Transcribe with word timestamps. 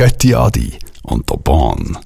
Götti 0.00 0.34
Adi 0.34 0.78
und 1.02 1.28
der 1.28 1.36
Bahn. 1.36 1.98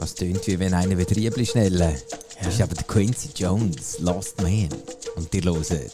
Das 0.00 0.14
tönt 0.14 0.46
wie 0.46 0.58
wenn 0.58 0.72
einer 0.72 0.96
wieder 0.96 1.14
Riebli 1.14 1.44
schnellen. 1.44 1.94
Das 2.42 2.54
ist 2.54 2.62
aber 2.62 2.74
der 2.74 2.84
Quincy 2.84 3.28
Jones, 3.36 3.98
Lost 3.98 4.40
Man. 4.40 4.70
Und 5.16 5.30
die 5.34 5.42
hören 5.42 5.90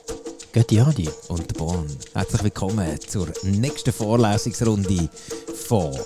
Götti 0.52 0.78
Adi. 0.78 1.10
und 1.26 1.50
der 1.50 1.58
Bahn. 1.58 1.88
Herzlich 2.14 2.44
willkommen 2.44 3.00
zur 3.08 3.26
nächsten 3.42 3.92
Vorlesungsrunde 3.92 5.08
von 5.66 5.98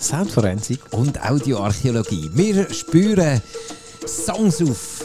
Soundforensik. 0.00 0.80
und 0.92 1.22
Audioarchäologie. 1.22 2.30
Wir 2.32 2.72
spüren 2.72 3.42
Songs 4.06 4.62
auf, 4.62 5.04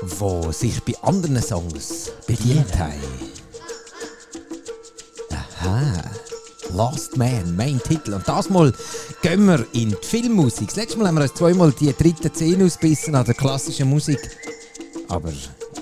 die 0.00 0.52
sich 0.52 0.80
bei 0.84 0.96
anderen 1.02 1.42
Songs 1.42 2.12
bedient 2.28 2.78
haben. 2.78 3.25
Aha. 5.60 6.02
Lost 6.72 7.16
Man, 7.16 7.54
Main 7.56 7.80
Titel. 7.82 8.14
Und 8.14 8.28
das 8.28 8.50
Mal 8.50 8.72
gehen 9.22 9.46
wir 9.46 9.64
in 9.72 9.90
die 9.90 9.96
Filmmusik. 10.02 10.68
Das 10.68 10.76
letzte 10.76 10.98
Mal 10.98 11.08
haben 11.08 11.16
wir 11.16 11.22
uns 11.22 11.34
zweimal 11.34 11.72
die 11.72 11.92
dritte 11.92 12.28
Szene 12.28 12.64
ausbissen 12.64 13.14
an 13.14 13.24
der 13.24 13.34
klassischen 13.34 13.88
Musik. 13.88 14.18
Aber 15.08 15.32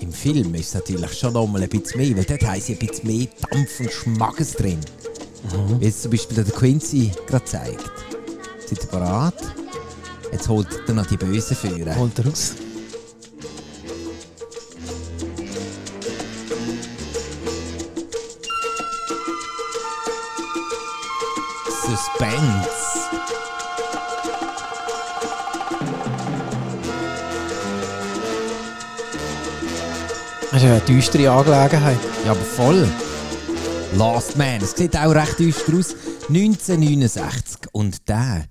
im 0.01 0.13
Film 0.13 0.55
ist 0.55 0.69
es 0.69 0.75
natürlich 0.75 1.19
schon 1.19 1.33
noch 1.33 1.47
mal 1.47 1.63
ein 1.63 1.69
bisschen 1.69 2.01
mehr, 2.01 2.17
weil 2.17 2.25
dort 2.25 2.63
sie 2.63 2.75
ein 2.75 2.79
bisschen 2.79 3.07
mehr 3.07 3.27
Dampf 3.51 3.81
und 3.81 3.91
Schmackes 3.91 4.53
drin. 4.53 4.81
Wie 5.79 5.87
es 5.87 6.03
zum 6.03 6.11
Beispiel 6.11 6.43
der 6.43 6.55
Quincy 6.55 7.11
gerade 7.27 7.45
zeigt. 7.45 7.91
Seid 8.67 8.85
ihr 8.85 8.91
bereit? 8.91 9.35
Jetzt 10.33 10.49
holt 10.49 10.69
er 10.87 10.95
noch 10.95 11.07
die 11.07 11.17
Bösen 11.17 11.57
führen. 11.57 11.97
Holt 11.97 12.19
er 12.19 12.27
raus. 12.27 12.55
Suspense. 21.87 22.71
Das 30.51 30.63
ist 30.63 30.63
ja 30.63 30.71
eine 30.71 30.81
düstere 30.81 31.31
Angelegenheit. 31.31 31.99
Ja, 32.25 32.31
aber 32.31 32.41
voll. 32.41 32.89
Last 33.97 34.39
Man. 34.39 34.63
Es 34.63 34.73
sieht 34.73 34.97
auch 34.97 35.15
recht 35.15 35.39
düster 35.39 35.75
aus. 35.77 35.95
1969. 36.29 37.69
Und 37.73 38.09
der, 38.09 38.47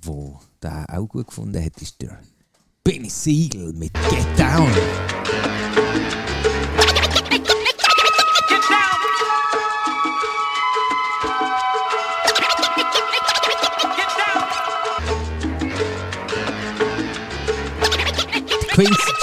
wo 0.00 0.38
der 0.62 0.86
auch 0.88 1.08
gut 1.08 1.26
gefunden 1.26 1.64
hat, 1.64 1.82
ist 1.82 2.00
der 2.00 2.20
Benny 2.84 3.10
Siegel 3.10 3.72
mit 3.72 3.92
Get 4.08 4.38
Down. 4.38 4.70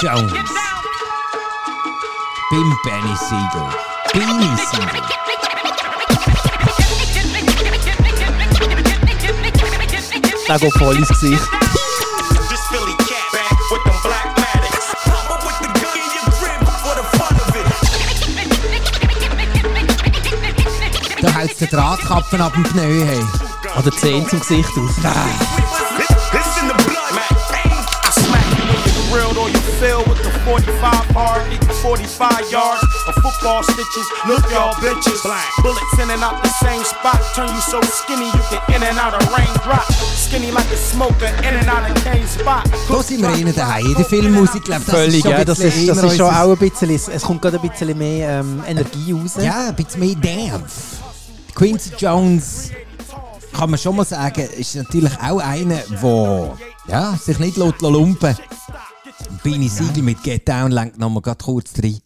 Jones. 0.02 0.32
Beim 2.52 2.78
Benny 2.86 3.16
Siegel. 3.18 3.68
Benny 4.14 4.56
Siegel. 4.72 5.02
Der 10.48 10.60
geht 10.60 10.74
voll 10.78 10.96
ins 10.96 11.10
Gesicht. 11.10 11.42
This 12.48 12.62
Philly 12.70 12.96
cat 12.98 13.30
back 13.34 13.52
with 13.70 13.84
them 13.84 14.00
black 14.02 14.38
Maddox. 14.38 14.96
Pop 15.04 15.32
up 15.32 15.44
with 15.44 15.60
the 15.60 15.68
gun 15.82 15.98
in 15.98 16.10
your 16.16 16.28
crib 16.32 16.62
for 16.82 16.96
the 16.96 17.04
fun 17.18 17.36
of 17.42 17.54
it. 17.56 17.66
Da 21.22 21.30
hältst 21.30 21.60
du 21.60 21.66
den 21.66 21.78
Drahtkappen 21.78 22.40
ab 22.42 22.54
dem 22.54 22.64
Pneu. 22.64 23.06
Hey. 23.06 23.26
Oder 23.78 23.92
10 23.92 24.30
zum 24.30 24.40
Gesicht 24.40 24.78
aus. 24.78 24.96
It's, 29.42 29.59
fill 29.80 30.04
with 30.06 30.22
the 30.22 30.32
45 30.44 30.76
hard, 31.16 31.42
eating 31.52 31.76
45 31.82 32.52
yards 32.52 32.84
of 33.08 33.16
football 33.24 33.64
stitches. 33.64 34.08
Look, 34.28 34.44
y'all 34.52 34.76
bitches. 34.84 35.24
Bullets 35.64 35.98
in 36.04 36.12
and 36.12 36.22
out 36.22 36.44
the 36.44 36.52
same 36.60 36.84
spot. 36.84 37.20
Turn 37.34 37.48
you 37.48 37.62
so 37.62 37.80
skinny 37.82 38.28
you 38.28 38.44
get 38.52 38.64
in 38.76 38.84
and 38.84 39.00
out 39.00 39.16
of 39.16 39.24
raindrop. 39.32 39.88
Skinny 39.94 40.52
like 40.52 40.70
a 40.72 40.78
smoker, 40.78 41.32
in 41.48 41.56
and 41.56 41.68
out 41.70 41.90
of 41.90 41.96
cane 42.04 42.28
spot. 42.28 42.68
Da 42.90 43.02
sind 43.02 43.22
wir 43.22 43.34
innen 43.34 43.56
daheim. 43.56 43.86
In 43.86 43.96
der 43.96 44.06
Filmmusik, 44.06 44.64
glaube 44.66 44.84
das 44.86 44.96
Völlig, 44.96 45.26
ist 45.26 45.26
ja. 45.26 45.46
Das 45.46 45.60
ist, 45.60 45.88
das 45.88 46.04
ist 46.04 46.18
schon 46.18 46.30
auch 46.30 46.52
ein 46.52 46.58
bisschen, 46.58 46.90
es 46.92 47.22
kommt 47.22 47.42
gerade 47.42 47.60
ein 47.60 47.70
bisschen 47.70 47.98
mehr 47.98 48.42
ähm, 48.42 48.62
Energie 48.68 49.14
raus. 49.14 49.36
Ja, 49.40 49.70
ein 49.70 49.76
bisschen 49.76 50.02
mehr 50.02 50.16
Dampf. 50.16 50.74
Quincy 51.56 51.92
Jones, 51.98 52.72
kann 53.54 53.70
man 53.70 53.80
schon 53.80 53.96
mal 53.96 54.06
sagen, 54.06 54.48
ist 54.58 54.76
natürlich 54.76 55.14
auch 55.22 55.40
einer, 55.40 55.80
der 55.90 56.58
ja, 56.88 57.16
sich 57.16 57.40
nicht 57.40 57.58
lässt 57.58 57.82
Benny 59.44 59.68
Siegel 59.70 60.04
mit 60.04 60.22
Get 60.24 60.48
Down 60.48 60.72
lenkt 60.72 60.98
nochmal 60.98 61.22
kurz 61.36 61.74
rein. 61.82 62.00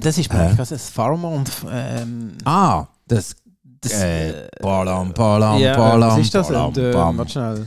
Das 0.00 0.16
ist 0.18 0.32
äh. 0.32 0.54
das 0.56 0.70
ist 0.72 0.90
Pharma 0.90 1.28
und 1.28 1.50
ähm, 1.70 2.32
Ah, 2.44 2.86
das... 3.06 3.36
das, 3.82 3.92
Äh, 3.92 4.48
Balam, 4.60 5.12
Balam, 5.12 5.58
ja, 5.58 5.76
Balam, 5.76 6.12
was 6.12 6.18
ist 6.20 6.34
das? 6.34 6.48
Balam, 6.48 6.68
Und, 6.68 6.78
äh, 6.78 6.94
warte 6.94 7.30
schnell. 7.30 7.66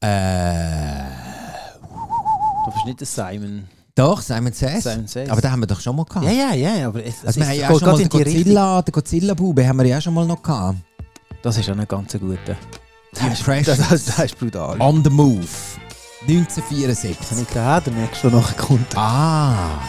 Äh, 0.00 1.04
Du 2.64 2.70
bist 2.72 2.84
nicht 2.86 3.00
der 3.00 3.06
Simon. 3.06 3.64
doch, 3.94 4.20
Simon 4.20 4.52
Says. 4.52 4.84
Simon 4.84 5.06
Says. 5.08 5.28
Aber 5.30 5.40
den 5.40 5.50
haben 5.50 5.60
wir 5.60 5.66
doch 5.66 5.80
schon 5.80 5.96
mal 5.96 6.04
gehabt. 6.04 6.24
Ja, 6.26 6.32
ja, 6.52 6.54
ja, 6.54 6.86
aber 6.88 7.04
es, 7.04 7.24
Also 7.24 7.40
wir 7.40 7.46
haben 7.46 7.52
es 7.54 7.58
ja 7.58 7.68
schon 7.78 7.88
mal 7.88 7.96
den. 7.98 8.08
Godzilla, 8.08 8.82
den 8.82 8.92
Godzilla-Bube 8.92 9.66
haben 9.66 9.78
wir 9.78 9.86
ja 9.86 10.00
schon 10.00 10.14
mal 10.14 10.26
noch 10.26 10.42
gehabt. 10.42 10.78
Das 11.42 11.56
ist 11.56 11.68
auch 11.70 11.76
ein 11.76 11.88
ganz 11.88 12.12
guter. 12.12 12.56
Impressions. 13.20 13.66
Das, 13.66 13.88
das, 13.88 14.04
das 14.04 14.24
ist 14.26 14.38
brutal. 14.38 14.80
On 14.80 15.02
the 15.02 15.10
Move. 15.10 15.46
Das 16.22 16.28
1974. 16.28 17.18
ist 17.20 17.38
nicht 17.38 17.54
der, 17.54 17.80
der 17.80 17.92
nächste, 17.94 18.30
der 18.30 18.38
nachher 18.40 18.56
kommt. 18.56 18.96
Ah. 18.96 19.80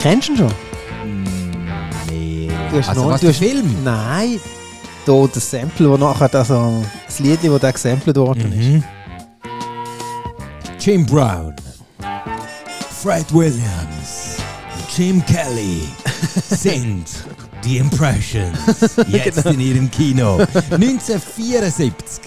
Kennst 0.00 0.28
du 0.28 0.32
ihn 0.32 0.38
schon? 0.38 0.52
Nee. 2.08 2.50
Du 2.70 2.78
hast 2.78 2.88
Also 2.90 3.02
noch- 3.02 3.10
was, 3.10 3.20
du 3.20 3.26
der 3.26 3.34
hast- 3.34 3.38
Film? 3.42 3.76
Nein. 3.84 4.40
Da 5.04 5.26
das 5.32 5.50
Sample, 5.50 5.88
das 5.88 5.98
nachher, 5.98 6.34
also 6.34 6.84
das 7.06 7.18
Lied, 7.20 7.38
das 7.42 7.60
da 7.60 7.70
gesampelt 7.70 8.16
worden 8.16 8.52
ist. 8.52 8.66
Mhm. 8.68 8.84
Jim 10.78 11.06
Brown. 11.06 11.54
Fred 13.02 13.32
Williams. 13.32 14.36
Jim 14.96 15.24
Kelly 15.24 15.88
sind 16.50 17.06
die 17.64 17.78
Impressions. 17.78 18.96
Jetzt 19.08 19.46
in 19.46 19.60
ihrem 19.60 19.90
Kino. 19.90 20.38
1974. 20.38 22.20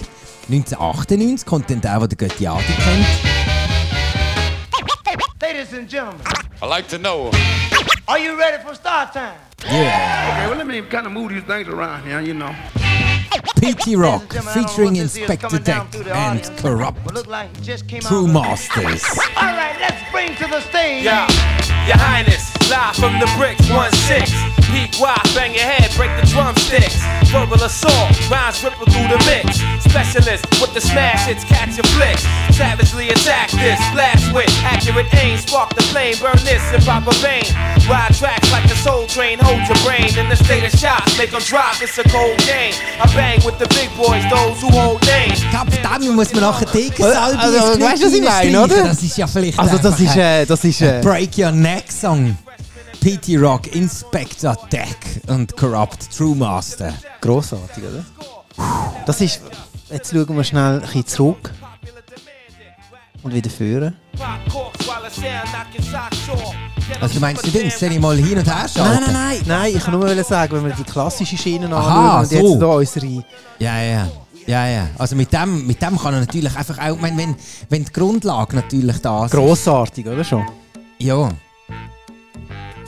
1998 0.49 1.45
kommt 1.45 1.69
dann 1.69 1.81
der, 1.81 1.99
der 1.99 2.07
den 2.07 2.17
Götti 2.17 2.47
Adi 2.47 2.63
kennt. 2.83 3.05
Ladies 5.41 5.73
and 5.73 5.89
gentlemen, 5.89 6.21
I 6.61 6.65
like 6.65 6.87
to 6.87 6.97
know. 6.97 7.31
are 8.07 8.19
you 8.19 8.37
ready 8.37 8.57
for 8.63 8.75
start 8.75 9.13
time? 9.13 9.33
Yeah. 9.65 10.31
Okay, 10.31 10.47
well, 10.47 10.57
let 10.57 10.67
me 10.67 10.81
kind 10.81 11.05
of 11.05 11.11
move 11.11 11.29
these 11.29 11.43
things 11.43 11.67
around 11.67 12.03
here, 12.03 12.19
you 12.19 12.33
know. 12.33 12.53
P.T. 13.59 13.95
Rock 13.95 14.21
Ladies 14.33 14.35
and 14.35 14.43
gentlemen, 14.43 14.47
I 14.47 14.51
don't 14.51 14.55
know 14.55 14.67
featuring 14.67 14.91
what 14.93 15.01
Inspector 15.01 15.59
Deck 15.59 15.95
and 16.07 16.57
Corrupt 16.57 17.03
but 17.03 17.13
look 17.13 17.27
like 17.27 17.49
it 17.57 17.61
just 17.61 17.87
came 17.87 18.01
True 18.01 18.27
out. 18.27 18.33
Masters. 18.33 19.03
All 19.35 19.43
right, 19.43 19.77
let's 19.79 20.00
bring 20.21 20.35
to 20.37 20.47
the 20.47 20.61
stage. 20.61 21.03
Yeah, 21.03 21.27
your 21.87 21.97
highness, 21.97 22.53
live 22.69 22.95
from 22.95 23.19
the 23.19 23.29
bricks, 23.37 23.65
1-6. 23.67 24.61
Peak 24.69 24.93
wide, 25.01 25.19
bang 25.35 25.53
your 25.53 25.65
head, 25.65 25.89
break 25.97 26.11
the 26.19 26.25
drumsticks. 26.27 27.01
Verbal 27.31 27.63
assault, 27.63 28.11
rhymes 28.29 28.63
ripple 28.63 28.85
through 28.85 29.09
the 29.09 29.19
mix. 29.25 29.59
Specialist 29.83 30.45
with 30.61 30.73
the 30.73 30.81
smash 30.81 31.27
hits, 31.27 31.43
catch 31.43 31.75
your 31.75 31.87
flicks. 31.95 32.23
Savagely 32.55 33.09
attack 33.09 33.51
this, 33.51 33.79
blast 33.91 34.31
with 34.33 34.49
accurate 34.63 35.11
aim. 35.15 35.37
Spark 35.37 35.73
the 35.75 35.83
flame, 35.91 36.15
burn 36.21 36.39
this 36.45 36.63
in 36.71 36.81
proper 36.83 37.11
vein. 37.19 37.43
Ride 37.89 38.13
tracks 38.15 38.51
like 38.51 38.65
a 38.65 38.75
soul 38.75 39.07
train, 39.07 39.39
hold 39.39 39.63
your 39.67 39.79
brain 39.83 40.07
in 40.17 40.29
the 40.29 40.35
state 40.35 40.63
of 40.63 40.71
shock. 40.79 41.03
Make 41.17 41.31
them 41.31 41.41
drop, 41.41 41.81
it's 41.81 41.97
a 41.97 42.03
cold 42.03 42.37
game. 42.45 42.73
I 43.01 43.07
bang 43.15 43.39
with 43.43 43.57
the 43.59 43.67
big 43.75 43.89
boys, 43.97 44.23
those 44.29 44.61
who 44.61 44.69
hold 44.71 45.01
names. 45.07 45.41
Ich 45.41 45.49
glaube, 45.49 45.71
damit 45.83 46.11
muss 46.15 46.31
man 46.31 46.43
nachher 46.43 46.65
dicken. 46.65 47.03
Also, 47.03 47.37
weißt 47.79 48.01
du, 48.01 48.05
was 48.07 48.13
ich 48.13 48.21
meine, 48.21 48.61
oder? 48.61 48.83
Das 48.83 49.01
ist 49.01 49.17
ja 49.17 49.27
vielleicht 49.27 49.59
Also 49.59 49.77
das 49.77 49.99
einfach 49.99 50.10
ist, 50.11 50.17
äh, 50.17 50.45
das 50.45 50.63
ist, 50.63 50.81
äh, 50.81 51.01
Break 51.03 51.37
Your 51.37 51.51
Neck 51.51 51.91
Song. 51.91 52.37
P.T. 53.01 53.35
Rock, 53.37 53.73
Inspector 53.75 54.55
Deck 54.71 54.97
und 55.27 55.57
Corrupt 55.57 56.15
True 56.15 56.35
Master. 56.35 56.93
grossartig, 57.19 57.83
oder? 57.83 58.05
Das 59.07 59.19
ist, 59.21 59.41
jetzt 59.89 60.11
schauen 60.11 60.37
wir 60.37 60.43
schnell 60.43 60.75
ein 60.75 60.81
bisschen 60.81 61.07
zurück. 61.07 61.51
Und 63.23 63.33
wieder 63.33 63.49
führen. 63.49 63.95
Also 66.99 67.15
du 67.15 67.19
meinst 67.19 67.45
die 67.45 67.51
Dings, 67.51 67.79
soll 67.79 67.91
ich 67.91 67.99
mal 67.99 68.15
hin 68.17 68.37
und 68.37 68.45
her 68.45 68.67
schalten? 68.67 69.03
Nein, 69.03 69.03
nein, 69.05 69.13
nein, 69.13 69.41
nein, 69.45 69.75
ich 69.75 69.83
kann 69.83 69.99
nur 69.99 70.23
sagen, 70.23 70.55
wenn 70.55 70.65
wir 70.65 70.73
die 70.75 70.83
klassische 70.83 71.37
Schiene 71.37 71.65
anschauen 71.65 72.19
und 72.19 72.25
so. 72.27 72.35
jetzt 72.35 72.61
da 72.61 72.65
unsere 72.67 73.23
Ja, 73.59 73.81
ja. 73.81 73.81
Ja, 73.81 74.07
ja. 74.47 74.87
Also 74.97 75.15
mit 75.15 75.31
dem, 75.33 75.65
mit 75.67 75.81
dem 75.81 75.97
kann 75.97 76.13
er 76.13 76.19
natürlich 76.21 76.55
einfach 76.55 76.77
auch, 76.79 76.95
ich 76.95 77.01
meine, 77.01 77.17
wenn, 77.17 77.35
wenn 77.69 77.85
die 77.85 77.91
Grundlage 77.93 78.55
natürlich 78.55 78.97
da 78.99 79.25
ist. 79.25 79.31
Grossartig, 79.31 80.05
oder 80.07 80.23
schon? 80.23 80.45
Ja. 80.97 81.29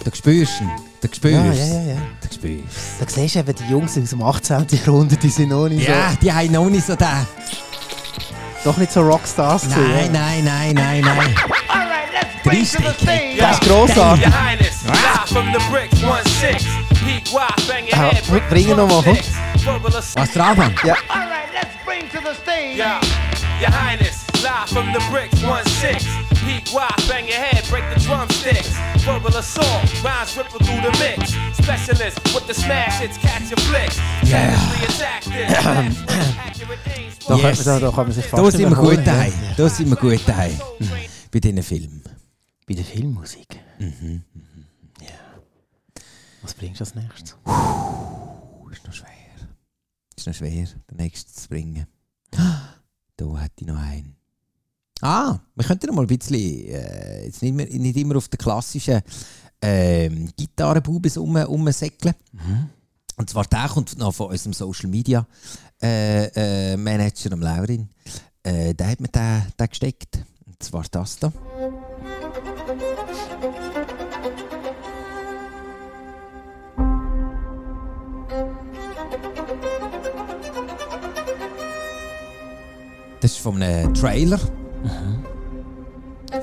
Da 0.03 0.11
spürst 0.13 0.59
du 0.59 0.63
ihn. 0.65 0.71
Da 1.01 1.07
spürst 1.13 1.23
du 1.23 1.29
Ja, 1.29 1.51
es. 1.51 1.59
ja, 1.59 1.65
ja, 1.75 1.81
ja. 1.93 1.97
Da 2.21 2.33
spürst 2.33 2.63
Da 2.99 3.05
siehst 3.07 3.35
du 3.35 3.39
eben, 3.39 3.55
die 3.55 3.71
Jungs 3.71 3.97
aus 3.97 4.09
dem 4.09 4.21
18. 4.23 4.67
Jahrhundert, 4.71 5.23
die 5.23 5.29
sind 5.29 5.49
noch 5.49 5.67
nicht 5.69 5.87
Ja, 5.87 6.13
die 6.21 6.31
haben 6.31 6.51
noch 6.51 6.69
nicht 6.69 6.85
so 6.85 6.95
den. 6.95 7.07
so, 7.07 8.69
doch 8.71 8.77
nicht 8.77 8.91
so 8.91 9.01
Rockstars 9.01 9.63
gewesen, 9.63 10.11
Nein, 10.11 10.45
ja. 10.45 10.51
nein, 10.51 10.73
nein, 10.73 11.01
nein, 11.01 11.01
nein. 11.01 11.35
Stage. 12.65 13.37
Das 13.39 13.59
ist 13.59 13.61
grossartig. 13.69 14.25
Your 14.25 14.33
Highness, 14.33 14.83
live 14.85 15.27
from 15.27 15.45
the 15.53 15.59
bricks, 15.71 16.01
1-6. 16.03 16.65
Peak 17.05 17.31
wide, 17.31 17.67
bang 17.67 17.83
your 17.85 18.13
Ja, 18.13 18.39
bringen 18.49 18.77
wir 18.77 19.17
der 19.67 20.45
Anfang? 20.45 20.73
Ja. 20.83 20.93
All 21.09 21.27
right, 21.27 21.49
let's 21.53 21.75
bring 21.85 22.09
to 22.11 22.19
the 22.19 22.33
stage. 22.35 22.77
Yeah, 22.77 22.99
Your 23.61 23.71
Highness, 23.71 24.25
live 24.43 24.67
from 24.69 24.91
the 24.93 24.99
bricks, 25.09 25.39
1-6. 25.41 26.05
Peak 26.45 26.73
wide, 26.73 26.89
bang 27.07 27.25
your 27.27 27.39
head, 27.39 27.63
break 27.69 27.83
the 27.93 27.99
drumsticks. 28.01 28.69
Verbal 29.05 29.35
assault, 29.37 29.83
rhymes 30.03 30.35
ripple 30.37 30.59
through 30.59 30.81
the 30.81 30.91
mix. 30.99 31.33
Specialist 31.57 32.19
with 32.33 32.45
the 32.47 32.53
smash 32.53 32.99
hits, 32.99 33.17
catch 33.17 33.49
your 33.49 33.59
flicks. 33.69 33.97
Yeah. 34.23 34.57
Da, 37.27 37.35
Yes. 37.37 37.63
da, 37.63 37.79
da 37.79 37.89
kann 37.89 38.05
man 38.07 38.11
sich 38.11 38.25
fast 38.25 38.43
Da 38.43 38.51
sind 38.51 38.69
wir 38.69 38.75
gut 38.75 38.97
ja. 38.97 39.01
daheim. 39.03 39.33
Da 39.55 39.69
sind 39.69 39.89
wir 39.89 39.95
gut 39.95 40.19
daheim. 40.27 40.59
Bei 41.31 41.39
diesen 41.39 41.63
Filmen. 41.63 42.03
Bei 42.67 42.73
der 42.73 42.83
Filmmusik. 42.83 43.47
Mhm, 43.79 44.23
Ja. 45.01 45.07
Was 46.41 46.53
bringst 46.53 46.81
du 46.81 46.83
als 46.83 46.95
nächstes? 46.95 47.37
Ist 50.23 50.27
noch 50.27 50.35
schwer. 50.35 50.51
Den 50.89 50.97
nächsten 50.97 51.33
zu 51.33 51.49
bringen. 51.49 51.85
Da 53.15 53.25
hätte 53.37 53.53
ich 53.59 53.67
noch 53.67 53.77
einen. 53.77 54.15
Ah, 55.01 55.37
wir 55.53 55.65
könnten 55.65 55.85
noch 55.85 55.93
mal 55.93 56.01
ein 56.01 56.07
bisschen, 56.07 56.39
äh, 56.39 57.25
jetzt 57.25 57.43
nicht, 57.43 57.53
mehr, 57.53 57.67
nicht 57.67 57.95
immer 57.95 58.15
auf 58.15 58.27
den 58.27 58.39
klassischen 58.39 59.01
ähm, 59.61 60.31
Gitarrenbubes 60.35 61.17
um, 61.17 61.37
rumsäckeln. 61.37 62.15
Und 63.17 63.29
zwar 63.29 63.45
der 63.45 63.69
kommt 63.69 63.95
noch 63.99 64.15
von 64.15 64.31
unserem 64.31 64.53
Social 64.53 64.89
Media 64.89 65.27
äh, 65.79 66.71
äh, 66.73 66.75
Manager, 66.77 67.29
dem 67.29 67.41
Laurin. 67.41 67.89
Äh, 68.41 68.73
der 68.73 68.87
hat 68.87 68.99
mir 68.99 69.09
den, 69.09 69.43
den 69.59 69.67
gesteckt. 69.67 70.25
Und 70.47 70.63
zwar 70.63 70.85
das 70.89 71.19
da. 71.19 71.31
Von 83.43 83.61
einem 83.61 83.93
Trailer. 83.93 84.39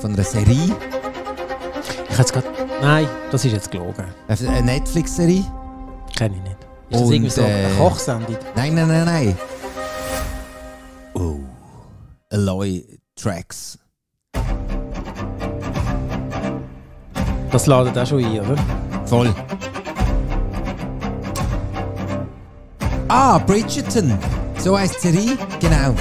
Von 0.00 0.12
einer 0.12 0.22
Serie. 0.22 0.76
Ich 2.10 2.18
hätte 2.18 2.32
gerade. 2.34 2.46
Nein, 2.82 3.08
das 3.30 3.44
ist 3.46 3.52
jetzt 3.52 3.70
gelogen. 3.70 4.04
Eine 4.28 4.62
Netflix-Serie. 4.62 5.44
Kenne 6.16 6.36
ich 6.36 6.42
nicht. 6.42 6.56
Ist 6.90 7.00
das 7.00 7.00
Und, 7.00 7.12
irgendwie 7.12 7.30
so 7.30 7.42
eine 7.42 7.62
äh, 7.62 7.76
Kochsendung? 7.78 8.36
Nein, 8.54 8.74
nein, 8.74 8.88
nein, 8.88 9.04
nein. 9.06 9.38
Oh. 11.14 11.36
Aloy 12.30 12.84
Tracks. 13.16 13.78
Das 17.50 17.66
ladet 17.66 17.96
auch 17.96 18.06
schon 18.06 18.22
ein, 18.22 18.40
oder? 18.40 18.56
Voll. 19.06 19.34
Ah, 23.08 23.38
Bridgerton. 23.38 24.18
So 24.58 24.78
heisst 24.78 25.02
die 25.02 25.08
Serie. 25.08 25.38
Genau. 25.60 25.94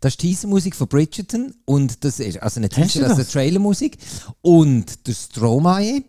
Das 0.00 0.12
ist 0.12 0.22
die 0.22 0.28
Teasermusik 0.28 0.76
von 0.76 0.88
Bridgerton. 0.88 1.54
Und 1.64 2.04
das 2.04 2.20
ist 2.20 2.40
also 2.42 2.60
du 2.60 2.68
Teaser, 2.68 3.00
das 3.00 3.18
ist 3.18 3.32
Trailermusik. 3.32 3.98
Und 4.40 5.06
der 5.06 5.14
Stromae 5.14 6.04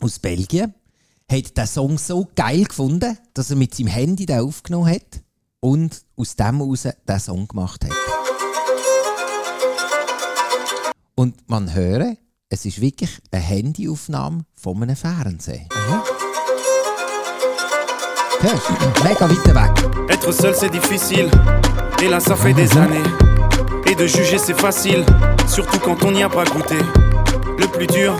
aus 0.00 0.18
Belgien 0.18 0.74
hat 1.30 1.56
den 1.56 1.66
Song 1.66 1.98
so 1.98 2.28
geil 2.34 2.64
gefunden, 2.64 3.16
dass 3.34 3.50
er 3.50 3.56
mit 3.56 3.74
seinem 3.74 3.88
Handy 3.88 4.26
den 4.26 4.40
aufgenommen 4.40 4.88
hat 4.92 5.22
und 5.60 6.02
aus 6.16 6.36
dem 6.36 6.58
heraus 6.58 6.88
den 7.08 7.20
Song 7.20 7.48
gemacht 7.48 7.84
hat. 7.84 7.92
Und 11.14 11.48
man 11.48 11.74
höre, 11.74 12.16
es 12.48 12.64
ist 12.64 12.80
wirklich 12.80 13.10
eine 13.30 13.42
Handyaufnahme 13.42 14.44
von 14.54 14.82
einem 14.82 14.96
Fernsehen. 14.96 15.68
Hörst 15.72 16.19
Mega 18.42 19.28
weit 19.28 19.52
weg. 19.54 19.70
Être 20.08 20.32
seul 20.32 20.54
c'est 20.54 20.70
difficile, 20.70 21.30
et 22.02 22.08
là 22.08 22.20
ça 22.20 22.34
fait 22.34 22.54
des 22.54 22.74
années. 22.78 23.02
Et 23.86 23.94
de 23.94 24.06
juger 24.06 24.38
c'est 24.38 24.58
facile, 24.58 25.04
surtout 25.46 25.78
quand 25.78 26.02
on 26.04 26.10
n'y 26.12 26.22
a 26.22 26.28
pas 26.28 26.44
goûté. 26.44 26.76
Le 27.58 27.66
plus 27.66 27.86
dur, 27.86 28.16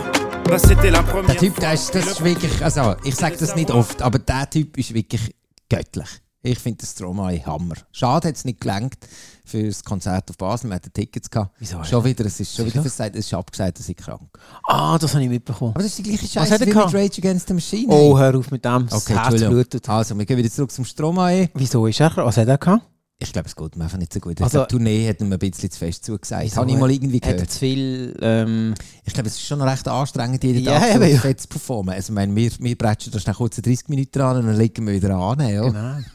bah 0.47 0.59
c'était 0.59 0.91
la 0.91 1.01
Der 1.01 1.11
première. 1.11 1.37
Typ, 1.37 1.59
der 1.59 1.73
ist, 1.73 1.95
das 1.95 2.05
ist 2.05 2.23
wirklich, 2.23 2.63
also 2.63 2.95
ich 3.03 3.15
sage 3.15 3.37
das 3.39 3.55
nicht 3.55 3.71
oft, 3.71 4.01
aber 4.01 4.19
der 4.19 4.47
Typ 4.47 4.77
ist 4.77 4.93
wirklich 4.93 5.33
göttlich. 5.69 6.09
Ich 6.43 6.59
finde 6.59 6.79
das 6.81 6.91
Stromae 6.91 7.41
Hammer. 7.45 7.75
Schade, 7.91 8.27
hat 8.27 8.35
es 8.35 8.45
nicht 8.45 8.61
gelangt 8.61 8.97
für 9.45 9.63
das 9.63 9.83
Konzert 9.83 10.29
auf 10.29 10.37
Basel. 10.37 10.69
Wir 10.69 10.75
hatten 10.75 10.91
Tickets 10.93 11.29
gehabt. 11.29 11.55
Wieso? 11.59 11.83
Schon 11.83 12.03
wieder, 12.05 12.25
es 12.25 12.39
ist 12.39 12.55
schon 12.55 12.65
wieder 12.65 12.81
versagt, 12.81 13.15
es 13.15 13.25
ist 13.25 13.33
abgesagt, 13.33 13.79
dass 13.79 13.89
ich 13.89 13.97
krank. 13.97 14.21
Ah, 14.67 14.97
das 14.97 15.13
habe 15.13 15.23
ich 15.23 15.29
mitbekommen. 15.29 15.71
Aber 15.71 15.83
das 15.83 15.91
ist 15.91 15.97
die 15.99 16.03
gleiche 16.03 16.27
Scheiße 16.27 16.53
hat 16.53 16.61
wie 16.61 16.65
mit 16.65 16.73
gehabt? 16.73 16.93
Rage 16.93 17.17
Against 17.19 17.47
the 17.47 17.53
Machine. 17.53 17.93
Oh, 17.93 18.17
hör 18.17 18.35
auf 18.37 18.51
mit 18.51 18.63
dem. 18.65 18.87
Das 18.87 19.01
okay, 19.01 19.13
Entschuldigung. 19.13 19.53
blutet. 19.53 19.89
Also, 19.89 20.17
wir 20.17 20.25
gehen 20.25 20.37
wieder 20.37 20.49
zurück 20.51 20.71
zum 20.71 20.85
Stromae. 20.85 21.49
Wieso 21.55 21.85
ist 21.87 21.99
er? 21.99 22.15
Was 22.17 22.37
hat 22.37 22.47
er 22.47 22.57
gehabt? 22.57 22.83
Ich 23.23 23.31
glaube, 23.31 23.47
es 23.47 23.55
geht 23.55 23.75
mir 23.75 23.83
einfach 23.83 23.99
nicht 23.99 24.11
so 24.11 24.19
gut. 24.19 24.41
Also- 24.41 24.61
die 24.63 24.67
Tournee 24.69 25.07
hat 25.07 25.21
ihm 25.21 25.31
ein 25.31 25.37
bisschen 25.37 25.69
zu 25.69 25.77
fest 25.77 26.03
zugesagt. 26.05 26.43
Wieso? 26.43 26.55
Habe 26.57 26.71
ich 26.71 26.77
mal 26.77 26.89
irgendwie 26.89 27.17
Hat 27.17 27.33
gehört. 27.33 27.51
zu 27.51 27.59
viel. 27.59 28.17
Ähm, 28.19 28.73
Ich 29.03 29.13
glaube, 29.13 29.29
es 29.29 29.35
ist 29.35 29.45
schon 29.45 29.61
recht 29.61 29.87
anstrengend, 29.87 30.43
jeden 30.43 30.63
Ja, 30.63 30.79
Tag 30.79 30.93
so 30.93 31.03
ja. 31.03 31.19
fett 31.19 31.39
zu 31.39 31.47
performen. 31.47 31.93
Also, 31.93 32.13
ich 32.13 32.15
meine, 32.15 32.35
wir, 32.35 32.49
wir 32.57 32.75
bretschen 32.75 33.11
da 33.11 33.19
schnell 33.19 33.35
kurz 33.35 33.57
30 33.57 33.89
Minuten 33.89 34.21
an 34.21 34.37
und 34.37 34.47
dann 34.47 34.55
legen 34.57 34.87
wir 34.87 34.93
wieder 34.95 35.15
an. 35.15 35.39
Ja. 35.47 35.61
genau. 35.61 35.97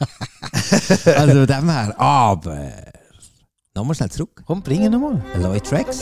Also 1.05 1.33
von 1.33 1.47
dem 1.47 1.69
her. 1.69 1.99
Aber. 1.99 2.71
Nochmal 3.77 3.93
schnell 3.93 4.09
zurück. 4.09 4.41
Komm, 4.43 4.63
bring 4.63 4.81
ihn 4.81 4.91
nochmal. 4.91 5.21
Aloy 5.35 5.61
Tracks. 5.61 6.01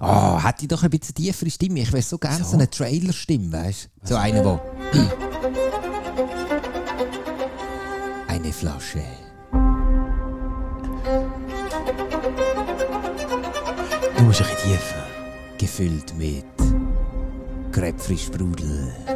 Ah, 0.00 0.42
hätte 0.42 0.62
ich 0.62 0.68
doch 0.68 0.82
ein 0.82 0.90
bisschen 0.90 1.14
tiefere 1.14 1.48
Stimme. 1.48 1.82
Ich 1.82 1.92
wäre 1.92 2.02
so 2.02 2.18
gerne 2.18 2.44
so, 2.44 2.54
eine 2.54 2.68
Trailer-Stimme, 2.68 3.52
weißt 3.52 3.90
du? 4.02 4.08
So 4.08 4.16
eine, 4.16 4.44
wo. 4.44 4.60
eine 8.26 8.52
Flasche. 8.52 9.04
Du 14.16 14.22
musst 14.24 14.40
ein 14.40 14.48
bisschen 14.48 14.72
tiefer. 14.72 15.06
Gefüllt 15.58 16.12
mit 16.18 16.44
Krebfrischsprudel. 17.70 19.13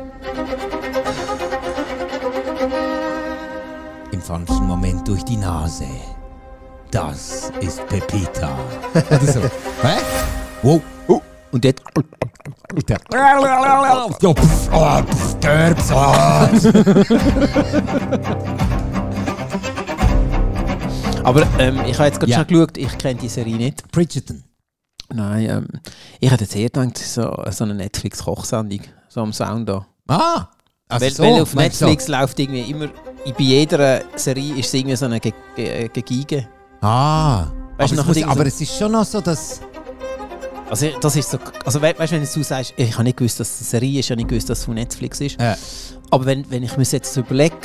Im 4.19 4.25
falschen 4.25 4.67
Moment 4.67 5.07
durch 5.07 5.23
die 5.23 5.37
Nase. 5.37 5.87
Das 6.91 7.53
ist 7.61 7.87
Pepita. 7.87 8.51
Oder 8.95 9.21
so. 9.21 9.41
Hä? 9.81 9.99
Wow. 10.61 10.83
Oh. 11.07 11.23
Und. 11.53 11.63
Der. 11.63 11.75
Ja, 13.13 14.35
pff, 14.35 14.71
oh, 14.73 15.03
pff, 15.03 15.39
Gerbs, 15.39 15.93
ah. 15.93 16.49
Aber 21.23 21.47
ähm, 21.61 21.81
ich 21.87 21.97
habe 21.97 22.09
jetzt 22.09 22.19
gerade 22.19 22.33
Ja. 22.33 22.39
schon 22.39 22.47
geschaut, 22.49 22.77
ich 22.77 22.99
kenne 22.99 23.21
die 23.21 23.29
Serie 23.29 23.55
nicht. 23.55 23.89
Bridgerton. 23.93 24.43
Nein, 25.15 25.49
ähm, 25.49 25.69
ich 26.19 26.29
hätte 26.29 26.43
jetzt 26.43 26.57
eher 26.57 26.71
gedacht, 26.71 26.99
so, 26.99 27.41
so 27.51 27.63
eine 27.63 27.75
Netflix-Kochsendung. 27.77 28.81
So 29.09 29.21
am 29.21 29.33
Sound 29.33 29.69
da. 29.69 29.87
Ah! 30.09 30.49
Also 30.89 31.05
weil, 31.05 31.13
so, 31.13 31.23
weil 31.23 31.43
auf 31.43 31.55
Netflix 31.55 32.09
läuft 32.09 32.39
irgendwie 32.41 32.63
immer. 32.71 32.89
Bei 33.33 33.45
jeder 33.45 34.03
Serie 34.17 34.55
ist 34.57 34.67
es 34.67 34.75
irgendwie 34.75 34.97
so 34.97 35.07
eine 35.07 35.21
Ge 35.21 35.33
Gegige. 35.93 36.49
Ah! 36.81 37.47
Weißt 37.77 37.93
aber, 37.93 38.01
es 38.01 38.07
muss, 38.17 38.23
aber 38.25 38.35
so- 38.43 38.49
es 38.49 38.61
ist 38.61 38.79
schon 38.79 38.93
noch 38.93 39.05
so, 39.05 39.21
dass. 39.21 39.61
Also 40.71 40.87
das 41.01 41.17
ist 41.17 41.31
so. 41.31 41.39
Also 41.65 41.81
we 41.81 41.95
weißt 41.97 42.13
du, 42.13 42.17
wenn 42.17 42.29
du 42.33 42.43
sagst, 42.43 42.75
ich 42.77 42.93
habe 42.93 43.05
nicht 43.05 43.17
gewusst, 43.17 43.41
dass 43.41 43.49
es 43.49 43.61
eine 43.61 43.81
Serie 43.81 44.01
ist, 44.01 44.07
ich 44.07 44.11
habe 44.11 44.19
nicht 44.19 44.29
gewusst, 44.29 44.51
dass 44.51 44.59
es 44.61 44.65
von 44.65 44.75
Netflix 44.75 45.21
ist. 45.21 45.41
Ja. 45.41 45.57
Aber 46.11 46.27
wenn, 46.27 46.49
wenn 46.51 46.63
ich 46.63 46.73
mir 46.73 46.79
das 46.79 46.93
jetzt 46.93 47.13
so 47.13 47.21
überlege, 47.21 47.57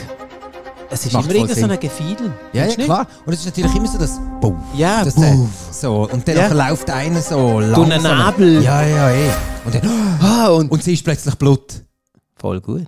es 0.89 1.05
ist 1.05 1.13
Macht 1.13 1.25
immer 1.25 1.33
voll 1.33 1.49
irgendwie 1.49 1.59
so 1.61 1.67
ein 1.67 1.79
Gefiedel. 1.79 2.33
Ja, 2.53 2.65
ja 2.65 2.75
klar. 2.75 3.07
Und 3.25 3.33
es 3.33 3.39
ist 3.39 3.45
natürlich 3.47 3.75
immer 3.75 3.87
so, 3.87 3.97
dass. 3.97 4.19
Buff. 4.39 4.53
Ja, 4.75 5.03
Das, 5.03 5.17
äh, 5.17 5.37
so. 5.71 6.07
Und 6.11 6.27
dann 6.27 6.37
Ja. 6.37 6.47
läuft 6.69 6.89
einer 6.89 7.21
so 7.21 7.59
Durch 7.59 7.71
langsam. 7.89 8.05
einen 8.05 8.25
Nebel. 8.27 8.63
Ja, 8.63 8.81
ja, 8.83 9.09
eh. 9.11 9.29
Und 9.65 9.75
dann. 9.75 9.89
Ah, 10.21 10.47
und 10.49 10.71
Und 10.71 10.83
sie 10.83 10.93
ist 10.93 11.03
plötzlich 11.03 11.35
Blut. 11.35 11.73
voll 12.35 12.61
gut. 12.61 12.87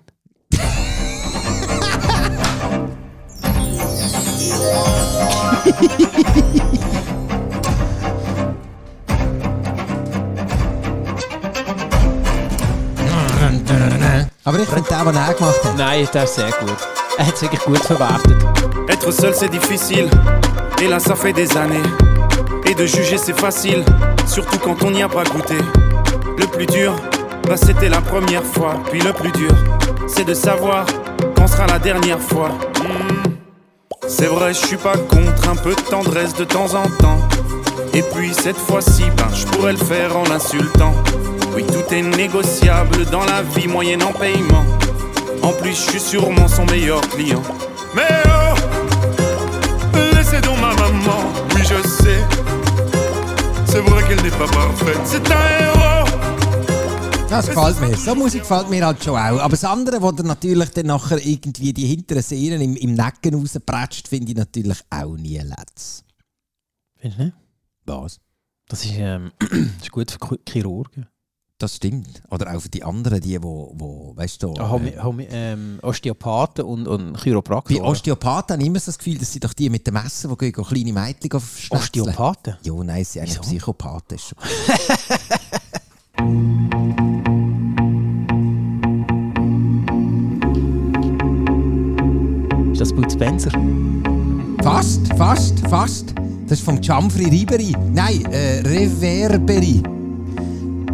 Aber 14.48 14.60
ich 14.60 14.70
finde 14.70 14.84
den, 14.88 15.06
den 15.06 15.16
er 15.16 15.34
gemacht 15.34 15.64
hat. 15.64 15.76
Nein, 15.76 16.08
der 16.14 16.24
ist 16.24 16.36
sehr 16.36 16.52
gut. 16.52 16.78
Er 17.18 17.26
hat 17.26 17.34
es 17.34 17.42
wirklich 17.42 17.62
gut 17.62 17.80
verwertet. 17.80 18.38
Être 18.88 19.12
seul 19.12 19.34
c'est 19.34 19.50
difficile, 19.50 20.08
et 20.80 20.88
là 20.88 21.00
ça 21.00 21.16
fait 21.16 21.34
des 21.34 21.58
années. 21.58 21.82
Et 22.68 22.76
de 22.76 22.86
juger 22.86 23.18
c'est 23.18 23.40
facile, 23.40 23.84
surtout 24.28 24.60
quand 24.60 24.84
on 24.84 24.92
n'y 24.92 25.02
a 25.02 25.10
pas 25.10 25.24
goûté. 25.24 25.58
Le 26.38 26.46
plus 26.46 26.68
dur, 26.68 26.94
bah 27.48 27.58
c'était 27.58 27.90
la 27.90 28.02
première 28.02 28.44
fois. 28.44 28.76
Puis 28.92 29.02
le 29.02 29.14
plus 29.14 29.32
dur, 29.32 29.52
c'est 30.08 30.26
de 30.26 30.36
savoir 30.36 30.86
quand 31.36 31.48
sera 31.48 31.66
la 31.66 31.80
dernière 31.80 32.20
fois. 32.20 32.50
C'est 34.08 34.28
vrai, 34.28 34.54
je 34.54 34.66
suis 34.66 34.78
pas 34.78 34.96
contre 34.98 35.50
un 35.50 35.56
peu 35.56 35.74
de 35.74 35.82
tendresse 35.82 36.34
de 36.36 36.44
temps 36.44 36.76
en 36.76 36.88
temps. 37.02 37.20
Et 37.94 38.02
puis 38.02 38.34
cette 38.34 38.58
fois-ci, 38.58 39.04
ben 39.18 39.28
je 39.34 39.46
pourrais 39.46 39.74
le 39.74 39.80
faire 39.80 40.16
en 40.16 40.24
l'insultant. 40.26 40.94
Oui, 41.56 41.66
tout 41.66 41.94
est 41.94 42.02
négociable 42.02 43.06
dans 43.06 43.26
la 43.26 43.42
vie 43.42 43.68
moyenne 43.68 44.04
en 44.04 44.14
paiement. 44.14 44.66
En 45.42 45.52
plus, 45.54 45.72
je 45.72 45.90
suis 45.92 46.00
sûrement 46.00 46.48
son 46.48 46.66
meilleur 46.66 47.02
client. 47.02 47.42
Mais 47.96 48.04
oh, 48.28 48.56
laissez 50.14 50.42
donc 50.42 50.58
ma 50.60 50.74
maman, 50.76 51.34
oui 51.56 51.62
je 51.64 51.88
sais. 51.88 52.24
C'est 53.66 53.80
vrai 53.80 54.04
qu'elle 54.04 54.22
n'est 54.22 54.30
pas 54.30 54.48
parfaite, 54.48 55.00
c'est 55.06 55.32
un 55.32 55.66
héros. 55.66 55.75
Das 57.36 57.48
gefällt 57.48 57.82
mir. 57.82 57.98
So 57.98 58.16
Musik 58.16 58.42
gefällt 58.42 58.70
mir 58.70 58.86
halt 58.86 59.04
schon 59.04 59.16
auch. 59.16 59.40
Aber 59.42 59.50
das 59.50 59.64
andere, 59.66 60.02
wo 60.02 60.12
dann 60.12 60.28
natürlich 60.28 60.70
dann 60.70 60.86
nachher 60.88 61.18
irgendwie 61.26 61.74
die 61.74 61.86
hinteren 61.86 62.22
Sehnen 62.24 62.62
im, 62.62 62.76
im 62.78 62.94
Nacken 62.94 63.34
rauspratscht, 63.36 64.08
finde 64.08 64.32
ich 64.32 64.38
natürlich 64.38 64.80
auch 64.90 65.16
nie 65.18 65.38
letzt. 65.40 66.06
Findest 66.98 67.20
du 67.20 67.24
nicht? 67.26 67.36
Was? 67.86 68.20
Das 68.70 68.86
ist, 68.86 68.94
ähm, 68.96 69.32
das 69.40 69.50
ist 69.84 69.92
gut 69.92 70.12
für 70.12 70.18
Chi- 70.20 70.40
Chirurgen. 70.50 71.08
Das 71.58 71.76
stimmt. 71.78 72.22
Oder 72.32 72.54
auch 72.56 72.62
für 72.62 72.70
die 72.70 72.84
anderen, 72.84 73.22
die, 73.22 73.42
wo, 73.42 73.74
wo 73.76 74.14
weißt 74.16 74.44
du, 74.44 74.54
Homi, 74.56 74.90
äh, 74.90 75.02
Homi, 75.02 75.28
ähm, 75.30 75.80
Osteopathen 75.82 76.66
und, 76.66 76.86
und 76.88 77.14
bei 77.14 77.20
Chiropraktoren. 77.20 77.82
Osteopathen 77.84 78.54
habe 78.56 78.64
ich 78.64 78.68
immer 78.68 78.80
so 78.80 78.88
das 78.88 78.98
Gefühl, 78.98 79.18
das 79.18 79.32
sind 79.32 79.44
doch 79.46 79.54
die 79.54 79.70
mit 79.70 79.86
dem 79.88 79.94
Messer, 79.94 80.28
die 80.30 80.52
gehen 80.52 80.66
kleine 80.66 80.92
Mädchen. 80.94 81.32
Osteopathen? 81.70 82.58
Ja, 82.64 82.74
nein, 82.84 83.06
sie 83.06 83.12
sind 83.20 83.22
eigentlich? 83.24 83.42
Psychopathen. 83.42 84.18
Spencer? 93.26 93.50
Fast, 94.62 95.08
fast, 95.18 95.60
fast. 95.68 96.14
Das 96.48 96.60
ist 96.60 96.64
vom 96.64 96.80
Gianfri 96.80 97.26
Riberi. 97.26 97.76
Nein, 97.92 98.24
äh, 98.32 98.60
Reverberi. 98.60 99.82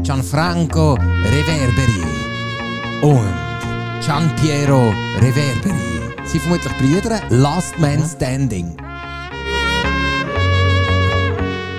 Gianfranco 0.01 0.93
Reverberi. 0.93 2.01
Und 3.01 3.33
Gianpiero 3.99 4.93
Reverberi. 5.19 5.75
Sie 6.23 6.39
sind 6.39 6.41
vermutlich 6.43 6.73
Brüder. 6.77 7.19
Last 7.29 7.77
Man 7.79 8.01
Standing. 8.07 8.77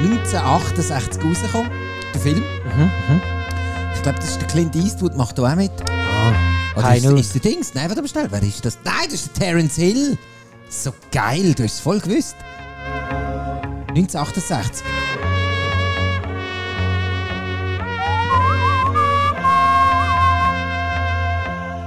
1968 0.02 1.24
rausgekommen, 1.24 1.70
der 2.12 2.20
Film. 2.20 2.42
Ich 3.94 4.02
glaube, 4.02 4.18
das 4.18 4.30
ist 4.30 4.40
der 4.42 4.48
Clint 4.48 4.76
Eastwood, 4.76 5.16
macht 5.16 5.38
da 5.38 5.50
auch 5.50 5.56
mit. 5.56 5.72
Oder 6.76 6.88
High 6.88 7.04
ist, 7.04 7.20
ist 7.20 7.34
der 7.36 7.40
Dings? 7.40 7.72
Nein, 7.72 7.88
warte 7.88 8.02
mal 8.02 8.08
schnell. 8.08 8.26
Wer 8.30 8.42
ist 8.42 8.62
das? 8.62 8.76
Nein, 8.84 8.94
das 9.06 9.14
ist 9.14 9.36
der 9.38 9.46
Terence 9.46 9.76
Hill. 9.76 10.18
So 10.72 10.94
geil, 11.12 11.52
du 11.52 11.64
hast 11.64 11.74
es 11.74 11.80
voll 11.80 12.00
gewusst. 12.00 12.34
1968. 13.88 14.82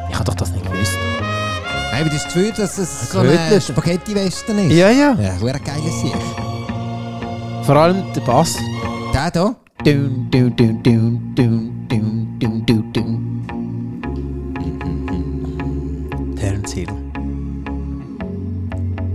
Ich 0.07 0.15
habe 0.15 0.23
doch 0.23 0.35
das 0.35 0.51
nicht 0.51 0.63
gewusst. 0.63 0.95
Nein, 1.91 2.01
aber 2.01 2.11
das 2.11 2.25
Gefühl, 2.25 2.51
dass 2.51 2.77
es 2.77 3.09
so 3.09 3.21
ein. 3.21 3.59
Spaghetti-Western 3.59 4.59
ist. 4.59 4.71
Ja, 4.73 4.91
ja. 4.91 5.15
Ja, 5.15 5.39
hure 5.39 5.59
geiler 5.59 5.91
Sieg. 6.01 6.13
Vor 7.65 7.75
allem 7.75 8.13
der 8.13 8.21
Bass. 8.21 8.55
Der 9.11 9.31
hier? 9.33 9.55
Dun, 9.83 10.29
dun, 10.29 10.55
dun, 10.55 10.83
dun, 10.83 11.33
dun, 11.33 11.87
dun, 11.89 12.37
dun, 12.39 12.65
dun, 12.65 12.93
dun. 12.93 13.45
Terence 16.35 16.73
Hill. 16.73 17.04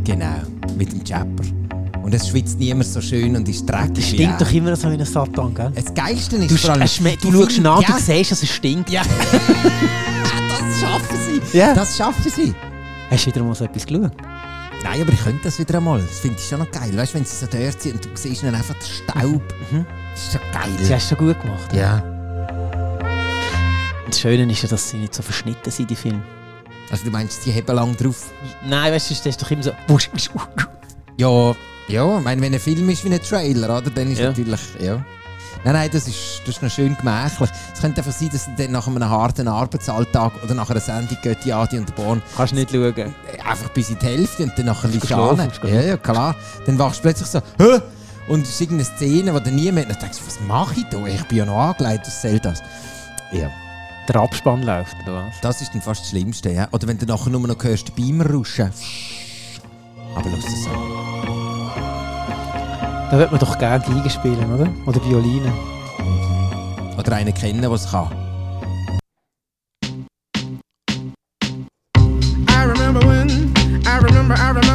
Genau, 0.04 0.36
mit 0.76 0.92
dem 0.92 1.04
Chapper. 1.04 1.44
Und 2.02 2.14
es 2.14 2.28
schwitzt 2.28 2.58
niemand 2.58 2.86
so 2.86 3.00
schön 3.00 3.36
und 3.36 3.48
ist 3.48 3.66
dreckig. 3.68 3.96
Wie 3.98 4.02
stinkt 4.02 4.40
doch 4.40 4.50
immer 4.52 4.74
so 4.74 4.90
wie 4.90 4.94
ein 4.94 5.04
Satan, 5.04 5.54
gell? 5.54 5.70
Das 5.74 5.92
Geilste 5.94 6.36
ist 6.36 6.50
Du, 6.50 6.56
vor 6.56 6.70
allem... 6.70 6.82
es 6.82 6.96
du 6.96 7.04
die 7.04 7.32
schaust 7.32 7.58
an, 7.58 7.64
ja, 7.64 7.80
du 7.82 8.02
siehst, 8.02 8.32
dass 8.32 8.42
es 8.42 8.48
stinkt. 8.50 8.90
Ja. 8.90 9.02
das 10.22 10.80
schaffen 10.80 11.16
sie. 11.52 11.58
Ja. 11.58 11.74
Das 11.74 11.96
schaffen 11.96 12.30
sie. 12.30 12.54
Hast 13.10 13.26
du 13.26 13.30
wieder 13.30 13.44
mal 13.44 13.54
so 13.54 13.64
etwas 13.64 13.86
geschaut? 13.86 14.12
Nein, 14.82 15.02
aber 15.02 15.12
ich 15.12 15.22
könnte 15.22 15.40
das 15.44 15.58
wieder 15.58 15.76
einmal. 15.76 16.00
Das 16.00 16.20
finde 16.20 16.36
ich 16.40 16.48
schon 16.48 16.58
noch 16.60 16.70
geil. 16.70 16.90
Weißt 16.96 17.12
du, 17.12 17.18
wenn 17.18 17.24
sie 17.26 17.36
so 17.36 17.46
dort 17.46 17.82
sind 17.82 17.94
und 17.96 18.04
du 18.06 18.08
siehst 18.14 18.42
dann 18.42 18.54
einfach 18.54 18.74
den 18.74 18.88
Staub. 18.88 19.42
Das 19.70 20.22
ist 20.24 20.32
schon 20.32 20.40
Sie 20.78 20.84
geil. 20.88 20.96
hast 20.96 21.08
schon 21.08 21.18
gut 21.18 21.40
gemacht. 21.40 21.72
Ja. 21.74 22.02
Und 24.04 24.08
das 24.14 24.20
Schöne 24.20 24.50
ist 24.50 24.62
ja, 24.62 24.68
dass 24.68 24.88
sie 24.90 24.96
nicht 24.96 25.14
so 25.14 25.22
verschnitten 25.22 25.70
sind, 25.70 25.90
die 25.90 25.96
Filme. 25.96 26.22
Also 26.90 27.04
du 27.04 27.10
meinst, 27.10 27.44
die 27.46 27.52
haben 27.54 27.74
lang 27.74 27.96
drauf. 27.96 28.26
Nein, 28.66 28.92
weißt 28.92 29.10
du, 29.10 29.14
das 29.14 29.26
ist 29.26 29.42
doch 29.42 29.50
immer 29.50 29.62
so. 29.62 29.72
Ja, 31.16 31.54
ja, 31.88 32.18
ich 32.18 32.24
meine, 32.24 32.40
wenn 32.42 32.54
ein 32.54 32.60
Film 32.60 32.88
ist 32.88 33.04
wie 33.04 33.12
ein 33.12 33.20
Trailer, 33.22 33.78
oder, 33.78 33.90
dann 33.90 34.10
ist 34.10 34.18
Ja. 34.18 34.28
natürlich, 34.28 34.60
ja. 34.80 35.04
Nein, 35.62 35.74
nein, 35.74 35.90
das 35.92 36.08
ist, 36.08 36.40
das 36.46 36.56
ist 36.56 36.62
noch 36.62 36.70
schön 36.70 36.96
gemächlich. 36.96 37.50
Es 37.74 37.80
könnte 37.80 38.00
einfach 38.00 38.12
sein, 38.18 38.30
dass 38.32 38.48
dann 38.56 38.70
nach 38.72 38.86
einem 38.86 39.06
harten 39.08 39.46
Arbeitsalltag 39.46 40.32
oder 40.42 40.54
nach 40.54 40.70
einer 40.70 40.80
Sendung 40.80 41.18
geht 41.22 41.44
die 41.44 41.52
Adi 41.52 41.78
und 41.78 41.86
der 41.88 41.94
Born 41.94 42.22
Kannst 42.34 42.54
nicht 42.54 42.70
schauen. 42.70 43.14
einfach 43.46 43.68
bis 43.70 43.90
in 43.90 43.98
die 43.98 44.06
Hälfte 44.06 44.44
und 44.44 44.52
dann 44.56 44.66
nachher 44.66 44.88
du 44.88 45.14
an. 45.14 45.40
hast 45.40 45.62
Ja, 45.64 45.80
ja, 45.82 45.96
klar. 45.98 46.34
Dann 46.64 46.78
wachst 46.78 46.98
du 47.00 47.02
plötzlich 47.02 47.28
so, 47.28 47.40
Hä? 47.58 47.80
Und 48.28 48.42
es 48.42 48.50
ist 48.50 48.60
irgendeine 48.60 48.84
Szene, 48.96 49.32
die 49.38 49.50
du 49.50 49.54
nie 49.54 49.72
mehr... 49.72 49.84
Dann 49.84 49.98
denkst 49.98 50.18
du, 50.18 50.26
was 50.26 50.40
mache 50.46 50.74
ich 50.80 50.86
da? 50.88 51.04
Ich 51.06 51.24
bin 51.24 51.38
ja 51.38 51.44
noch 51.44 51.58
angelegt, 51.58 52.06
was 52.06 52.22
soll 52.22 52.38
das? 52.38 52.62
Ja, 53.32 53.50
Der 54.12 54.22
Abspann 54.22 54.64
läuft, 54.64 54.96
oder 55.04 55.28
was? 55.28 55.40
das 55.40 55.62
ist 55.62 55.72
dann 55.72 55.80
fast 55.80 56.00
das 56.00 56.10
Schlimmste, 56.10 56.50
ja. 56.50 56.66
Oder 56.72 56.88
wenn 56.88 56.98
du 56.98 57.06
nachher 57.06 57.30
nur 57.30 57.46
noch 57.46 57.62
hörst, 57.62 57.94
Beamer 57.94 58.28
rauschen. 58.28 58.72
Aber 60.16 60.30
lass 60.30 60.46
es 60.46 60.64
so. 60.64 60.70
Da 63.08 63.18
wird 63.18 63.30
man 63.30 63.38
doch 63.38 63.56
gerne 63.56 63.84
Geige 63.84 64.10
spielen, 64.10 64.52
oder? 64.52 64.68
Oder 64.86 65.00
Violine. 65.04 65.52
Oder 66.98 67.12
einen 67.12 67.32
kennen, 67.32 67.60
der 67.60 67.70
es 67.70 67.88
kann. 67.88 68.08
I 72.48 72.64
remember 72.66 73.06
when, 73.06 73.54
I 73.86 73.98
remember, 74.02 74.34
I 74.34 74.48
remember 74.48 74.69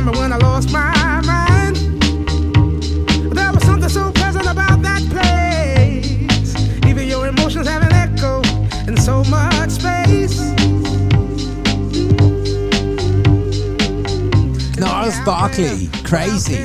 Barkley, 15.26 15.90
Crazy. 16.04 16.60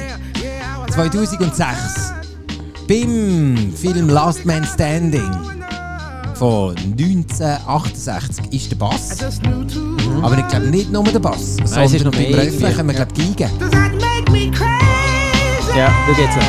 2006. 0.90 2.12
Beim 2.86 3.72
Film 3.74 4.10
Last 4.10 4.44
Man 4.44 4.66
Standing 4.66 5.32
von 6.34 6.76
1968 6.76 8.52
ist 8.52 8.70
der 8.70 8.76
Bass. 8.76 9.16
Aber 10.20 10.36
ich 10.36 10.48
glaube 10.48 10.66
nicht 10.66 10.92
nur 10.92 11.04
der 11.04 11.20
Bass, 11.20 11.56
Nein, 11.56 11.84
es 11.86 11.94
ist 11.94 12.02
sondern 12.02 12.04
noch 12.04 12.12
beim 12.12 12.30
mehr 12.32 12.46
Refrain 12.52 12.76
können 12.76 12.88
wir 12.90 12.94
glaube 12.96 13.14
make 13.94 14.30
me 14.30 14.50
crazy? 14.50 15.78
Ja, 15.78 15.90
da 16.06 16.12
geht's 16.12 16.36
auch. 16.36 16.40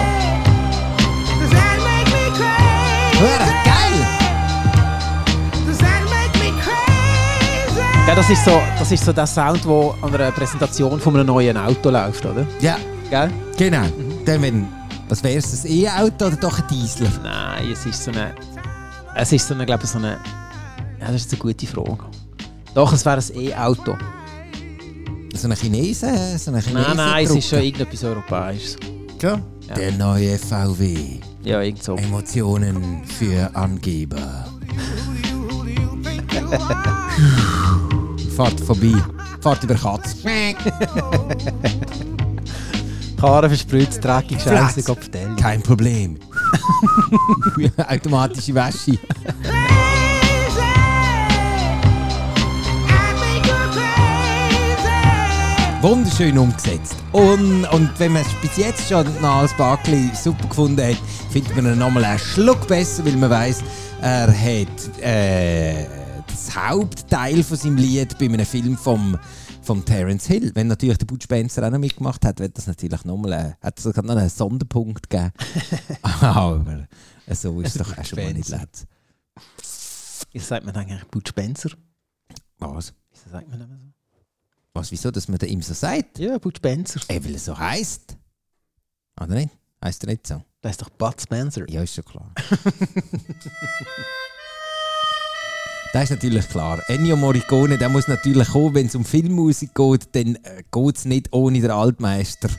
Does 1.40 1.50
that 1.52 1.78
make 1.80 2.10
me 2.12 2.30
crazy? 2.36 3.20
Hure 3.20 3.54
geil! 3.64 4.21
Ja, 8.08 8.16
das 8.16 8.30
ist 8.30 8.44
so, 8.44 8.60
das 8.78 8.92
ist 8.92 9.06
so 9.06 9.14
der 9.14 9.26
Sound, 9.28 9.64
der 9.64 9.94
an 10.02 10.14
einer 10.14 10.32
Präsentation 10.32 11.00
von 11.00 11.16
einem 11.16 11.28
neuen 11.28 11.56
Auto 11.56 11.90
läuft, 11.90 12.26
oder? 12.26 12.46
Ja, 12.60 12.78
Gell? 13.10 13.32
genau. 13.58 13.86
Dann 14.26 14.42
wenn, 14.42 14.68
was 15.08 15.24
wäre 15.24 15.38
es, 15.38 15.64
ein 15.64 15.72
E-Auto 15.72 16.26
oder 16.26 16.36
doch 16.36 16.60
ein 16.60 16.66
Diesel? 16.70 17.08
Nein, 17.24 17.72
es 17.72 17.86
ist 17.86 18.04
so 18.04 18.12
eine. 18.12 18.34
Es 19.16 19.32
ist 19.32 19.48
so 19.48 19.54
eine, 19.54 19.66
glaube 19.66 19.84
ich, 19.86 19.90
so 19.90 19.98
eine. 19.98 20.18
Ja, 21.00 21.08
das 21.08 21.16
ist 21.22 21.32
eine 21.32 21.40
gute 21.40 21.66
Frage. 21.68 22.00
Doch, 22.74 22.92
es 22.92 23.06
wäre 23.06 23.18
ein 23.18 23.42
E-Auto. 23.42 23.96
So 25.36 25.48
ein 25.48 25.56
Chinesen, 25.56 26.38
so 26.38 26.52
ein 26.52 26.62
Chinesen 26.62 26.74
Nein, 26.74 26.98
nein, 26.98 27.26
es 27.26 27.32
ist 27.36 27.50
schon 27.50 27.60
irgendetwas 27.62 28.04
Europäisches. 28.04 28.78
ja. 29.22 29.40
Der 29.76 29.94
neue 29.94 30.38
VW. 30.38 31.20
Ja, 31.44 31.62
irgend 31.62 31.82
so. 31.82 31.96
Emotionen 31.96 33.04
für 33.06 33.50
Angeber. 33.56 34.46
fahrt 38.42 38.60
vorbei. 38.62 38.94
Fahrt 39.42 39.64
über 39.64 39.76
Katz. 39.76 40.16
Karre 43.20 43.50
verspritzt, 43.50 44.04
dreckig, 44.04 44.42
scheiße, 44.42 44.82
Kopf 44.82 45.12
Kein 45.40 45.62
Problem. 45.62 46.18
Automatische 47.88 48.56
Wäsche. 48.56 48.98
wunderschön 55.84 56.38
umgesetzt. 56.38 56.96
Und, 57.12 57.66
und 57.66 57.90
wenn 57.98 58.12
man 58.14 58.22
es 58.22 58.28
bis 58.42 58.56
jetzt 58.58 58.88
schon 58.88 59.08
nach 59.20 59.38
als 59.38 59.54
Backli 59.58 60.12
super 60.14 60.48
gefunden 60.48 60.80
hat, 60.84 60.98
findet 61.32 61.56
man 61.56 61.66
ihn 61.66 61.80
nochmal 61.80 62.06
einen 62.06 62.20
Schluck 62.20 62.68
besser, 62.68 63.04
weil 63.04 63.18
man 63.18 63.32
weiß, 63.32 63.64
er 64.02 64.28
hat. 64.28 65.00
Äh 65.02 66.01
das 66.52 66.70
Hauptteil 66.70 67.44
von 67.44 67.58
seinem 67.58 67.78
Lied 67.78 68.18
bei 68.18 68.26
einem 68.26 68.46
Film 68.46 68.78
vom, 68.78 69.18
vom 69.62 69.86
Terence 69.86 70.28
Hill. 70.28 70.52
Wenn 70.54 70.68
natürlich 70.68 70.98
der 70.98 71.06
Butch 71.06 71.24
Spencer 71.24 71.66
auch 71.66 71.72
noch 71.72 71.80
mitgemacht 71.80 72.26
hat, 72.26 72.40
wird 72.40 72.58
das 72.58 72.68
natürlich 72.68 73.06
nochmal 73.06 73.34
äh, 73.34 73.54
hat 73.66 73.78
es 73.78 73.84
sogar 73.84 74.04
noch 74.04 74.16
einen 74.16 74.30
Sonderpunkt 74.30 75.10
gegeben. 75.10 75.32
Aber 76.02 76.88
äh, 77.26 77.36
so 77.36 77.62
ist 77.62 77.76
es 77.76 77.82
doch 77.82 77.98
auch 77.98 78.06
schon 78.06 78.20
mal 78.20 78.34
nicht 78.34 78.50
leid. 78.50 78.88
Wie 80.32 80.40
sagt 80.40 80.66
man 80.66 80.76
eigentlich 80.76 81.06
Bud 81.06 81.28
Spencer? 81.28 81.70
Was? 82.60 82.94
Wieso 83.12 83.30
sagt 83.30 83.50
man 83.50 83.60
das 83.60 83.70
so? 83.70 83.76
Was, 84.74 84.92
wieso, 84.92 85.12
dass 85.12 85.28
man 85.28 85.38
da 85.38 85.46
ihm 85.48 85.62
so 85.62 85.74
sagt? 85.74 86.20
Ja, 86.20 86.38
Bud 86.38 86.58
Spencer. 86.58 87.00
Ey, 87.08 87.24
weil 87.24 87.34
er 87.34 87.40
so 87.40 87.58
heisst. 87.58 88.18
Oder 89.20 89.36
nicht? 89.36 89.58
Heißt 89.84 90.04
er 90.04 90.10
nicht 90.10 90.28
so? 90.28 90.44
Das 90.62 90.72
ist 90.72 90.82
doch 90.82 90.90
Bud 90.90 91.22
Spencer. 91.22 91.70
Ja, 91.70 91.82
ist 91.82 91.96
schon 91.96 92.06
klar. 92.06 92.34
das 95.94 96.04
ist 96.06 96.10
natürlich 96.12 96.48
klar. 96.48 96.82
Ennio 96.88 97.16
Morricone, 97.16 97.78
der 97.78 97.90
muss 97.90 98.08
natürlich 98.08 98.50
kommen, 98.50 98.76
wenn 98.76 98.88
es 98.88 98.96
um 98.96 99.06
Filmmusik 99.06 99.76
geht, 99.76 100.08
dann 100.14 100.36
äh, 100.36 100.64
geht 100.72 100.98
es 100.98 101.06
nicht 101.06 101.34
ohne 101.34 101.60
den 101.60 101.72
Altmeister. 101.72 102.50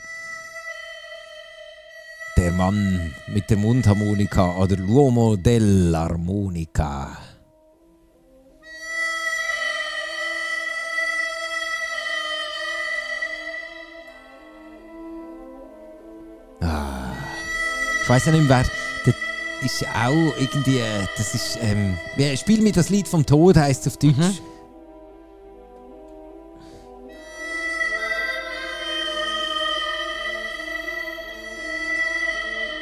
Der 2.37 2.51
Mann 2.51 3.13
mit 3.27 3.49
der 3.49 3.57
Mundharmonika 3.57 4.57
oder 4.57 4.75
l'uomo 4.75 5.35
dell'armonica. 5.35 7.17
Ich 18.03 18.09
weiß 18.09 18.25
nicht 18.25 18.49
mehr, 18.49 18.65
wer. 18.65 18.82
Ist 19.63 19.81
ja 19.81 19.87
auch 20.07 20.33
irgendwie. 20.39 20.79
Das 21.17 21.33
ist. 21.33 21.57
Ähm, 21.61 21.97
Spiel 22.37 22.61
mir 22.61 22.71
das 22.71 22.89
Lied 22.89 23.07
vom 23.07 23.25
Tod 23.25 23.55
heißt 23.55 23.87
es 23.87 23.93
auf 23.93 23.97
Deutsch. 23.97 24.41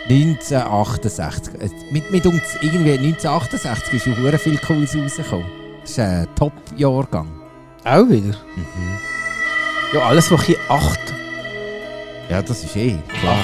1968. 0.10 1.54
Äh, 1.62 1.70
Mit, 1.92 2.12
mit 2.12 2.26
uns 2.26 2.42
irgendwie 2.62 2.94
1968 2.94 3.94
ist 3.94 4.04
schon 4.04 4.40
viel 4.40 4.58
Cooles 4.58 4.96
rausgekommen. 4.96 5.46
Das 5.82 5.92
ist 5.92 6.00
ein 6.00 6.28
Top-Jahrgang. 6.36 7.28
Auch 7.84 8.10
wieder? 8.10 8.36
Ja, 9.94 10.02
alles, 10.02 10.32
was 10.32 10.44
hier 10.44 10.58
8. 10.70 11.00
Ja, 12.30 12.42
das 12.42 12.64
ist 12.64 12.76
eh 12.76 12.98
klar. 13.20 13.38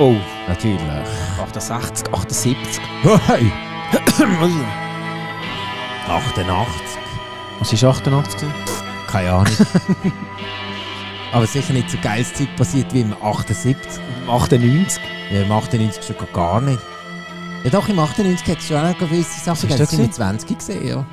Oh, 0.00 0.16
Natürlich. 0.48 0.80
68, 1.38 2.10
78. 2.10 2.80
Hey! 3.26 3.52
88. 6.08 6.80
Was 7.58 7.70
ist 7.70 7.84
88? 7.84 8.40
gewesen? 8.40 8.54
Keine 9.06 9.30
Ahnung. 9.30 9.52
Aber 11.32 11.46
sicher 11.46 11.74
nicht 11.74 11.90
so 11.90 11.98
geiles 12.02 12.32
Zeug 12.32 12.48
passiert 12.56 12.94
wie 12.94 13.02
im 13.02 13.12
78. 13.22 13.76
98. 14.26 15.02
Ja, 15.30 15.42
im 15.42 15.52
98 15.52 16.02
schon 16.02 16.16
gar 16.32 16.62
nicht. 16.62 16.80
Ja 17.64 17.68
doch, 17.68 17.86
im 17.90 17.98
98 17.98 18.48
hat 18.48 18.58
es 18.58 18.68
schon 18.68 18.78
auch 18.78 18.84
noch 18.84 18.98
gewisse 18.98 19.38
Sachen 19.38 19.68
gegeben. 19.68 19.78
das 19.80 19.90
sind 19.90 20.00
wir 20.00 20.10
20 20.10 20.58
gesehen, 20.58 20.86
ja. 20.86 21.04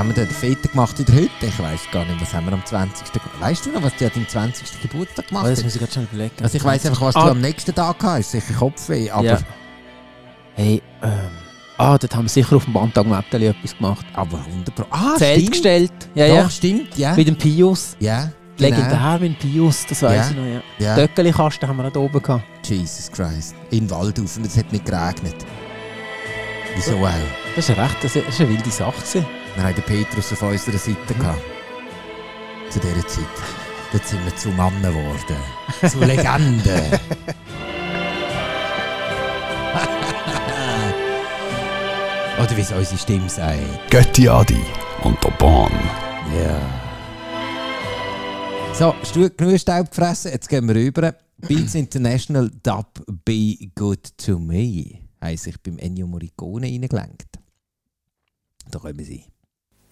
Was 0.00 0.06
haben 0.06 0.16
wir 0.16 0.24
denn 0.24 0.28
den 0.28 0.34
Fete 0.34 0.66
gemacht 0.68 0.98
in 0.98 1.04
der 1.04 1.14
Hütte? 1.14 1.30
Ich 1.46 1.58
weiß 1.58 1.80
gar 1.92 2.06
nicht, 2.06 2.18
was 2.22 2.32
haben 2.32 2.46
wir 2.46 2.54
am 2.54 2.64
20. 2.64 3.12
gemacht? 3.12 3.28
Weißt 3.38 3.66
du 3.66 3.70
noch, 3.70 3.82
was 3.82 3.94
du 3.96 4.06
an 4.06 4.10
deinem 4.14 4.26
20. 4.28 4.80
Geburtstag 4.80 5.28
gemacht 5.28 5.44
Oh, 5.44 5.48
das 5.50 5.58
hast? 5.58 5.64
muss 5.64 5.74
ich 5.74 5.78
gerade 5.80 5.92
schon 5.92 6.04
überlegen. 6.04 6.34
Also 6.42 6.56
ich 6.56 6.64
weiß 6.64 6.86
einfach, 6.86 7.02
was 7.02 7.16
Ah. 7.16 7.24
du 7.26 7.30
am 7.32 7.40
nächsten 7.42 7.74
Tag 7.74 7.96
hast. 8.02 8.30
Sicher 8.30 8.54
Kopfweh, 8.54 9.10
aber, 9.10 9.24
Ja. 9.24 9.38
Hey, 10.54 10.80
ähm. 11.02 11.10
Ah, 11.76 11.98
dort 11.98 12.16
haben 12.16 12.24
wir 12.24 12.28
sicher 12.30 12.56
auf 12.56 12.64
dem 12.64 12.72
Bandtag 12.72 13.04
Metal 13.06 13.42
etwas 13.42 13.76
gemacht. 13.76 14.06
aber 14.14 14.38
100 14.38 14.74
Pro. 14.74 14.86
Ah, 14.88 15.16
Zelt 15.18 15.34
stimmt. 15.40 15.50
gestellt. 15.52 15.92
Ja, 16.14 16.28
Doch, 16.28 16.34
ja. 16.34 16.48
stimmt, 16.50 16.96
ja. 16.96 17.14
Mit 17.14 17.28
dem 17.28 17.36
Pius. 17.36 17.94
Ja, 18.00 18.20
genau. 18.22 18.30
Legendär 18.56 19.18
mit 19.20 19.42
dem 19.42 19.50
Pius, 19.52 19.84
das 19.86 20.02
weiß 20.02 20.16
Ja. 20.16 20.30
ich 20.30 20.36
noch, 20.36 20.46
ja. 20.46 20.62
Ja. 20.78 20.94
Döckeli-Kasten 20.94 21.68
haben 21.68 21.76
wir 21.76 21.82
noch 21.82 21.92
da 21.92 22.00
oben 22.00 22.22
gehabt. 22.22 22.44
Jesus 22.66 23.12
Christ. 23.12 23.54
In 23.70 23.90
Waldhof 23.90 24.34
und 24.38 24.46
es 24.46 24.56
hat 24.56 24.72
nicht 24.72 24.86
geregnet. 24.86 25.36
Wieso 26.74 26.96
auch? 27.04 27.10
Das 27.54 27.68
ist 27.68 27.76
recht, 27.76 27.96
das 28.02 28.16
ist 28.16 28.26
das 28.26 28.34
ist 28.34 28.40
eine 28.40 28.48
wilde 28.48 28.70
Sache. 28.70 29.26
Wir 29.54 29.62
hatten 29.62 29.82
den 29.82 29.84
Petrus 29.84 30.32
auf 30.32 30.42
unserer 30.42 30.78
Seite. 30.78 31.14
Gehabt. 31.14 31.42
Zu 32.70 32.80
dieser 32.80 33.06
Zeit. 33.06 33.24
Dort 33.92 34.06
sind 34.06 34.24
wir 34.24 34.36
zu 34.36 34.50
Mannen 34.50 34.82
geworden. 34.82 35.36
Zu 35.88 35.98
Legenden. 36.00 36.98
Oder 42.38 42.56
wie 42.56 42.60
es 42.62 42.72
unsere 42.72 42.96
Stimme 42.96 43.28
sagt. 43.28 43.90
Götti 43.90 44.28
Adi 44.28 44.64
und 45.02 45.22
der 45.22 45.30
Bahn. 45.32 45.72
Ja. 46.34 46.58
So, 48.72 48.94
Stu 49.04 49.28
genug 49.36 49.58
Staub 49.58 49.90
gefressen, 49.90 50.30
jetzt 50.32 50.48
gehen 50.48 50.66
wir 50.66 50.74
rüber. 50.74 51.14
Beats 51.36 51.74
International 51.74 52.50
Dub 52.62 53.04
Be 53.24 53.70
Good 53.74 54.16
to 54.16 54.38
Me 54.38 55.00
haben 55.20 55.36
sich 55.36 55.60
beim 55.60 55.76
Ennio 55.78 56.06
Morricone 56.06 56.66
reingelenkt. 56.66 57.38
Da 58.70 58.78
kommen 58.78 59.04
sie. 59.04 59.29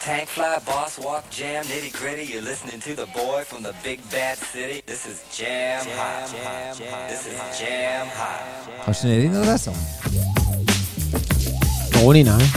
Tank 0.09 0.27
fly, 0.31 0.59
boss 0.65 0.99
walk, 0.99 1.29
jam, 1.29 1.63
nitty 1.67 1.93
gritty. 1.93 2.25
You're 2.25 2.41
listening 2.41 2.81
to 2.81 2.95
the 2.95 3.05
boy 3.09 3.45
from 3.45 3.63
the 3.63 3.75
big 3.85 4.01
bad 4.11 4.39
city. 4.39 4.83
This 4.87 5.05
is 5.05 5.23
jam 5.31 5.85
hot. 5.99 6.31
This 7.11 7.27
is 7.27 7.39
jam 7.61 8.07
hot. 8.17 8.41
Kannst 8.87 9.05
du 9.05 9.09
dich 9.09 9.19
erinnern 9.19 9.43
an 9.43 9.49
den 9.49 9.59
Song? 9.59 9.77
Ohne, 12.03 12.25
nein. 12.25 12.53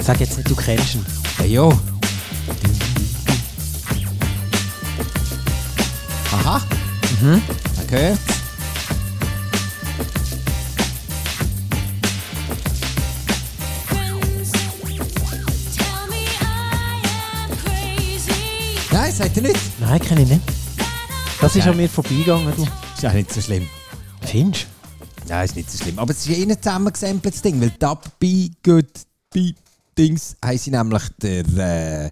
Sag 0.00 0.20
jetzt 0.20 0.38
nicht, 0.38 0.48
du 0.48 0.56
kennst 0.56 0.94
ihn. 0.94 1.04
Ja, 1.40 1.44
ja. 1.44 1.78
Aha. 6.32 6.62
Mhm. 7.20 7.42
Man 7.76 7.86
Nein, 19.12 19.28
sagt 19.28 19.36
er 19.36 19.42
nicht. 19.42 19.80
Nein, 19.80 20.00
kenne 20.00 20.22
ich 20.22 20.28
nicht. 20.30 20.42
Das 21.38 21.54
ist 21.54 21.66
an 21.66 21.76
mir 21.76 21.86
vorbeigegangen, 21.86 22.50
du. 22.56 22.62
Ist 22.62 23.04
auch 23.04 23.12
nicht 23.12 23.30
so 23.30 23.42
schlimm. 23.42 23.68
Findest 24.22 24.68
Nein, 25.28 25.44
ist 25.44 25.54
nicht 25.54 25.70
so 25.70 25.76
schlimm. 25.76 25.98
Aber 25.98 26.12
es 26.12 26.26
ist 26.26 26.30
eh 26.30 26.42
ein 26.42 26.56
zusammengesampeltes 26.56 27.42
Ding, 27.42 27.60
weil 27.60 27.72
Dub, 27.78 28.04
Be, 28.18 28.48
Good, 28.62 28.88
Be, 29.30 29.54
Dings 29.98 30.34
heisst 30.42 30.68
nämlich 30.68 31.02
der. 31.20 31.40
Äh, 31.40 32.10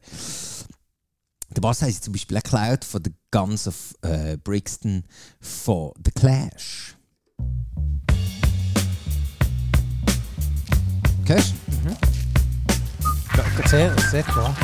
der 1.57 1.61
Bass 1.63 1.81
heisst 1.81 2.05
zum 2.05 2.13
Beispiel 2.13 2.37
geklaut 2.37 2.85
von 2.85 3.03
der 3.03 3.13
Guns 3.31 3.67
of 3.67 3.95
äh, 4.03 4.37
Brixton 4.37 5.03
von 5.41 5.93
The 6.05 6.11
Clash. 6.11 6.97
Hörst 11.27 11.55
du? 11.83 11.97
du? 13.63 13.69
Sehr, 13.69 13.99
sehr 14.11 14.23
klar. 14.23 14.55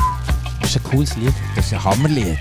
Das 0.67 0.75
ist 0.75 0.85
ein 0.85 0.91
cooles 0.91 1.15
Lied. 1.15 1.33
Das 1.55 1.65
ist 1.67 1.73
ein 1.73 1.81
Hammerlied. 1.81 2.37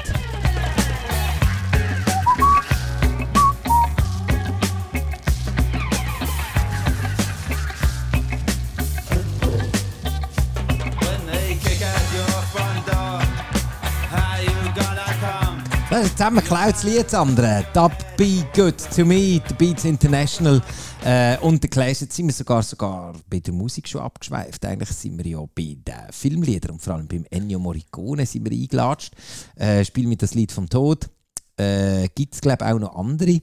Das 15.89 16.05
ist 16.05 16.19
zusammen 16.19 16.39
geklautes 16.39 16.83
Lied, 16.83 17.05
das 17.05 17.15
andere. 17.15 17.65
Dub 17.73 17.93
Be 18.17 18.45
Good 18.57 18.75
to 18.97 19.05
Me, 19.05 19.41
The 19.47 19.55
Beats 19.57 19.85
International 19.85 20.61
äh, 21.07 21.39
und 21.39 21.63
The 21.63 21.69
Clash. 21.69 22.01
Jetzt 22.01 22.17
sind 22.17 22.27
wir 22.27 22.33
sogar, 22.35 22.63
sogar 22.63 23.15
bei 23.31 23.39
der 23.39 23.55
Musik 23.55 23.89
schon 23.89 24.01
abgeschweift. 24.01 24.65
Eigentlich 24.65 24.91
sind 24.91 25.17
wir 25.19 25.27
ja 25.27 25.39
bei 25.55 25.77
den 25.79 26.11
Filmliedern 26.11 26.73
und 26.73 26.83
vor 26.83 26.95
allem 26.95 27.07
beim 27.07 27.25
Ennio 27.31 27.59
Morricone 27.59 28.27
sind 28.27 28.45
wir 28.45 28.53
eingelatscht. 28.53 29.15
Äh, 29.55 29.85
Spiel 29.85 30.09
mit 30.09 30.23
das 30.23 30.35
Lied 30.35 30.51
vom 30.51 30.69
Tod. 30.69 31.09
Äh, 31.57 32.09
Gibt 32.15 32.35
es, 32.35 32.41
glaube 32.41 32.65
ich, 32.65 32.73
auch 32.73 32.79
noch 32.79 32.97
andere 32.97 33.41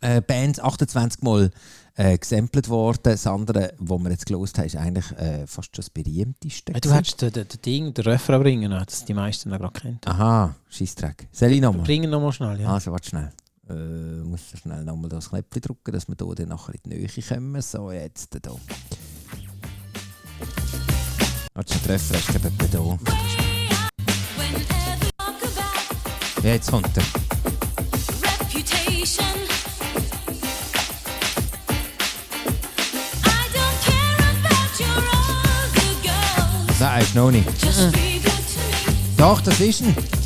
äh, 0.00 0.20
Bands. 0.20 0.58
28 0.58 1.22
Mal 1.22 1.50
äh, 1.94 2.18
gesampelt 2.18 2.68
worden. 2.68 3.00
Das 3.04 3.26
andere, 3.26 3.74
was 3.78 4.00
wir 4.00 4.10
jetzt 4.10 4.26
gelost 4.26 4.58
haben, 4.58 4.66
ist 4.66 4.76
eigentlich 4.76 5.10
äh, 5.12 5.46
fast 5.46 5.76
schon 5.76 5.82
das 5.82 5.90
berühmteste. 5.90 6.72
Du 6.72 6.92
hättest 6.92 7.22
den, 7.22 7.32
den, 7.32 7.46
den 7.46 7.62
Ding, 7.62 7.94
den 7.94 8.04
Refrain 8.04 8.42
bringen, 8.42 8.70
das 8.70 9.04
die 9.04 9.14
meisten 9.14 9.50
noch 9.50 9.58
gerade 9.58 9.80
kennen. 9.80 10.00
Aha, 10.06 10.56
Scheissdreck. 10.68 11.28
Soll 11.30 11.52
ich 11.52 11.60
nochmal? 11.60 11.84
Bringen 11.84 12.10
nochmal 12.10 12.32
schnell, 12.32 12.60
ja. 12.60 12.74
Also, 12.74 12.90
warte 12.90 13.08
schnell. 13.08 13.32
Äh, 13.68 14.22
muss 14.24 14.40
ich 14.54 14.60
schnell 14.60 14.82
nochmal 14.82 15.10
das 15.10 15.28
Knöpfchen 15.28 15.60
drücken, 15.60 15.92
dass 15.92 16.08
wir 16.08 16.16
hier 16.18 16.34
dann 16.34 16.48
nachher 16.48 16.74
in 16.74 16.90
die 16.90 16.96
Nähe 16.96 17.08
kommen. 17.28 17.60
So, 17.60 17.92
jetzt 17.92 18.32
hier. 18.32 18.60
Warte, 21.54 21.74
der 21.74 21.82
Treffer 21.82 22.14
ist 22.14 22.28
glaube 22.28 22.50
ich 22.56 22.74
etwa 22.74 22.98
Ja, 26.42 26.50
jetzt 26.50 26.70
kommt 26.70 26.96
er. 26.96 27.02
Nein, 36.80 37.02
ist 37.02 37.14
noch 37.14 37.30
nicht. 37.30 37.48
Doch, 39.16 39.40
das 39.40 39.60
ist 39.60 39.82
ein. 39.82 40.17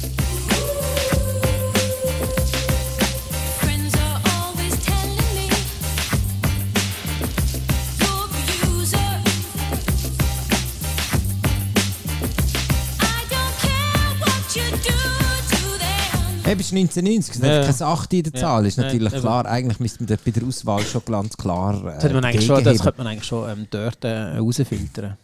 Hey, 16.53 16.57
bist 16.59 16.73
1990, 16.75 17.41
das 17.41 17.49
Ja. 17.49 17.61
ist 17.71 17.79
keine 17.79 17.91
8 17.91 18.13
in 18.13 18.23
der 18.25 18.33
Ja. 18.35 18.41
Zahl, 18.41 18.67
ist 18.67 18.77
natürlich 18.77 19.11
eben. 19.13 19.23
klar. 19.23 19.47
Eigentlich 19.47 19.81
müsste 19.81 20.01
man 20.01 20.09
dort 20.09 20.23
bei 20.23 20.31
der 20.33 20.45
Auswahl 20.47 20.83
schon 20.83 21.03
ganz 21.07 21.35
klar. 21.35 21.81
Äh, 21.81 21.85
Das, 21.95 21.99
könnte 22.01 22.15
man 22.15 22.25
eigentlich 22.27 22.45
schon, 22.47 22.63
das 22.65 22.79
könnte 22.81 22.99
man 22.99 23.07
eigentlich 23.07 23.25
schon 23.25 23.49
ähm, 23.51 23.67
dort 23.71 24.05
äh, 24.05 24.37
rausfiltern. 24.37 25.17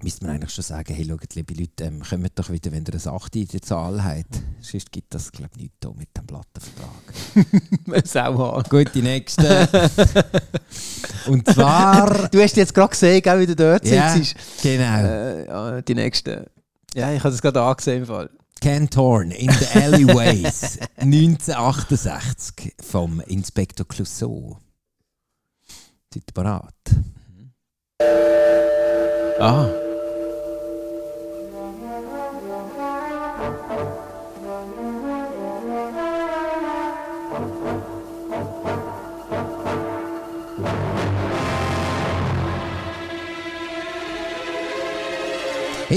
müsste 0.00 0.24
man 0.26 0.36
eigentlich 0.36 0.54
schon 0.54 0.62
sagen, 0.62 0.94
hey, 0.94 1.04
schaut, 1.04 1.34
liebe 1.34 1.54
Leute, 1.54 1.84
ähm, 1.84 2.02
kommt 2.08 2.30
doch 2.38 2.50
wieder, 2.50 2.70
wenn 2.70 2.84
ihr 2.86 2.94
ein 2.94 3.08
8 3.14 3.34
in 3.36 3.48
der 3.48 3.62
Zahl 3.62 4.02
habt. 4.04 4.40
Sonst 4.60 4.92
gibt 4.92 5.12
das, 5.12 5.32
glaube 5.32 5.50
ich, 5.56 5.62
nichts 5.62 5.98
mit 5.98 6.08
dem 6.16 6.26
Plattenvertrag. 6.26 8.06
Sau 8.06 8.62
Gut, 8.68 8.94
die 8.94 9.02
nächste. 9.02 9.68
Und 11.26 11.46
zwar... 11.52 12.28
Du 12.28 12.40
hast 12.40 12.56
jetzt 12.56 12.72
gerade 12.74 12.90
gesehen, 12.90 13.20
gell, 13.22 13.40
wie 13.40 13.46
du 13.46 13.56
dort 13.56 13.84
Ja, 13.86 14.14
sitzt. 14.14 14.36
genau. 14.62 14.98
Äh, 15.04 15.46
ja, 15.48 15.82
die 15.82 15.94
nächste. 15.96 16.46
Ja, 16.94 17.12
ich 17.12 17.22
habe 17.24 17.34
es 17.34 17.42
gerade 17.42 17.60
angesehen 17.60 18.02
im 18.02 18.06
Fall. 18.06 18.30
Ken 18.60 18.88
Thorne 18.88 19.32
in 19.32 19.48
the 19.48 19.66
Alleyways 19.80 20.78
1968 20.96 22.74
vom 22.80 23.20
Inspektor 23.20 23.86
Clouseau. 23.86 24.58
Seid 26.12 26.24
ihr 26.26 26.34
bereit? 26.34 26.74
Ah. 29.38 29.89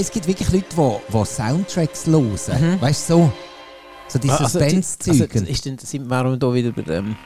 Es 0.00 0.10
gibt 0.10 0.26
wirklich 0.26 0.50
Leute, 0.52 0.66
die, 0.76 1.12
die 1.12 1.24
Soundtracks 1.24 2.06
hören. 2.06 2.80
Weißt 2.80 3.08
du, 3.10 3.14
so? 3.14 3.32
So 4.08 4.18
die 4.18 4.28
Ah, 4.30 4.36
also, 4.36 4.58
Suspense-Zeugen. 4.58 5.30
Also, 5.32 5.44
ist 5.46 5.64
denn, 5.64 5.78
sind, 5.78 6.08
wir 6.10 6.36
da 6.36 6.52
wieder 6.52 6.72
bei 6.72 6.82
dem 6.82 7.16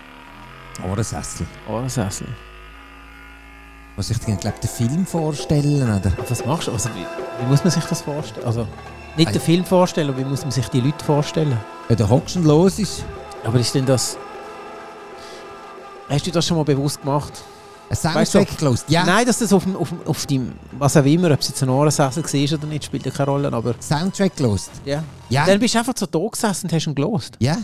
Ohrensessel. 0.89 1.47
Ohrensessel? 1.69 2.27
Was 3.97 4.11
ich 4.11 4.19
dir, 4.19 4.37
glaube 4.37 4.59
den 4.63 4.69
Film 4.71 5.05
vorstellen, 5.07 5.83
oder? 5.83 6.13
Was 6.29 6.45
machst 6.45 6.69
du? 6.69 6.73
Also, 6.73 6.89
wie, 6.91 7.05
wie 7.43 7.47
muss 7.49 7.65
man 7.65 7.73
sich 7.73 7.85
das 7.85 8.03
vorstellen? 8.03 8.47
Also, 8.47 8.67
nicht 9.17 9.27
Also- 9.29 9.41
den 9.41 9.45
Film 9.45 9.65
vorstellen, 9.65 10.17
wie 10.17 10.25
muss 10.25 10.43
man 10.43 10.53
sich 10.53 10.69
die 10.69 10.81
Leute 10.81 11.05
vorstellen? 11.05 11.59
Wenn 11.89 11.97
der 11.97 12.09
hockst 12.09 12.37
und 12.37 12.45
los 12.45 12.79
ist, 12.79 13.05
Aber 13.45 13.59
ist 13.59 13.75
denn 13.75 13.87
das... 13.87 14.17
Hast 16.09 16.27
du 16.27 16.31
das 16.31 16.47
schon 16.47 16.57
mal 16.57 16.65
bewusst 16.65 17.01
gemacht? 17.01 17.33
Ein 17.91 18.15
Weißt 18.15 18.33
Soundtrack 18.33 18.59
gelost. 18.59 18.85
Ja, 18.89 19.05
Nein, 19.05 19.27
dass 19.27 19.39
das 19.39 19.53
auf, 19.53 19.65
dem, 19.65 19.77
auf, 19.77 19.89
dem, 19.89 20.03
auf 20.07 20.27
dem, 20.27 20.53
was 20.79 20.97
auch 20.97 21.05
immer, 21.05 21.31
ob 21.33 21.41
es 21.41 21.49
jetzt 21.49 21.63
ein 21.63 21.69
Ohrensessel 21.69 22.23
war 22.23 22.59
oder 22.59 22.67
nicht, 22.67 22.85
spielt 22.85 23.05
ja 23.07 23.11
keine 23.11 23.31
Rolle, 23.31 23.53
aber... 23.53 23.75
Soundtrack 23.81 24.37
gelost. 24.37 24.71
Ja. 24.85 25.03
Ja, 25.31 25.47
Dann 25.47 25.59
bist 25.59 25.75
du 25.75 25.79
einfach 25.79 25.95
so 25.97 26.07
da 26.07 26.19
gesessen 26.31 26.67
und 26.67 26.73
hast 26.73 26.87
ihn 26.87 26.95
gelost. 26.95 27.37
ja. 27.41 27.57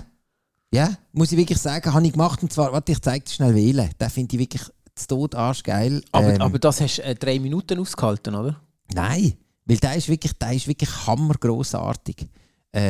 Ja, 0.72 0.90
muss 1.12 1.30
ich 1.30 1.38
wirklich 1.38 1.58
sagen, 1.60 1.94
habe 1.94 2.04
ich 2.04 2.10
gemacht. 2.10 2.42
Und 2.42 2.52
zwar, 2.52 2.72
warte, 2.72 2.90
ich 2.90 3.00
zeige 3.00 3.24
dir 3.24 3.30
schnell 3.30 3.54
wählen. 3.54 3.88
Den 4.00 4.10
finde 4.10 4.34
ich 4.34 4.40
wirklich 4.40 4.62
zu 4.96 5.06
Tod 5.06 5.36
arschgeil. 5.36 6.02
Aber, 6.10 6.34
Ähm, 6.34 6.42
aber 6.42 6.58
das 6.58 6.80
hast 6.80 6.96
du 6.98 7.02
äh, 7.04 7.14
drei 7.14 7.38
Minuten 7.38 7.78
ausgehalten, 7.78 8.34
oder? 8.34 8.56
Nein, 8.92 9.34
weil 9.66 9.76
der 9.76 9.94
ist 9.94 10.08
wirklich, 10.08 10.32
der 10.36 10.52
ist 10.52 10.66
wirklich 10.66 10.90
hammergrossartig. 11.06 12.26
Äh, 12.72 12.80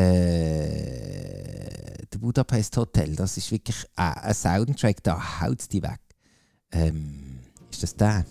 der 2.11 2.19
Budapest 2.19 2.77
Hotel, 2.77 3.15
das 3.17 3.37
ist 3.37 3.51
wirklich 3.51 3.77
äh, 3.97 4.03
ein 4.23 4.35
Soundtrack, 4.35 5.03
da 5.03 5.41
haut 5.43 5.61
es 5.61 5.69
die 5.69 5.83
weg. 5.83 6.01
Ähm, 6.75 7.39
ist 7.71 7.83
das 7.83 7.95
der? 7.95 8.25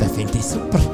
Den 0.00 0.10
finde 0.10 0.38
ich 0.38 0.44
super. 0.44 0.93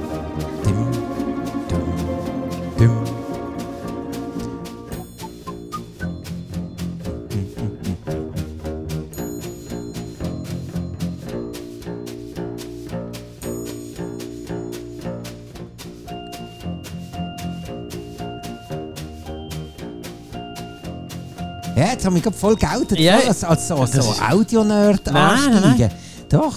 Jetzt 22.01 22.07
haben 22.07 22.15
wir 22.15 22.23
gerade 22.23 22.37
voll 22.37 22.57
geoutet, 22.57 22.99
Ja, 22.99 23.21
so, 23.21 23.47
als, 23.47 23.71
als 23.71 23.93
so, 23.93 24.15
Audio-Nerd 24.23 25.07
nein, 25.07 25.17
ansteigen. 25.17 25.91
Doch, 26.31 26.57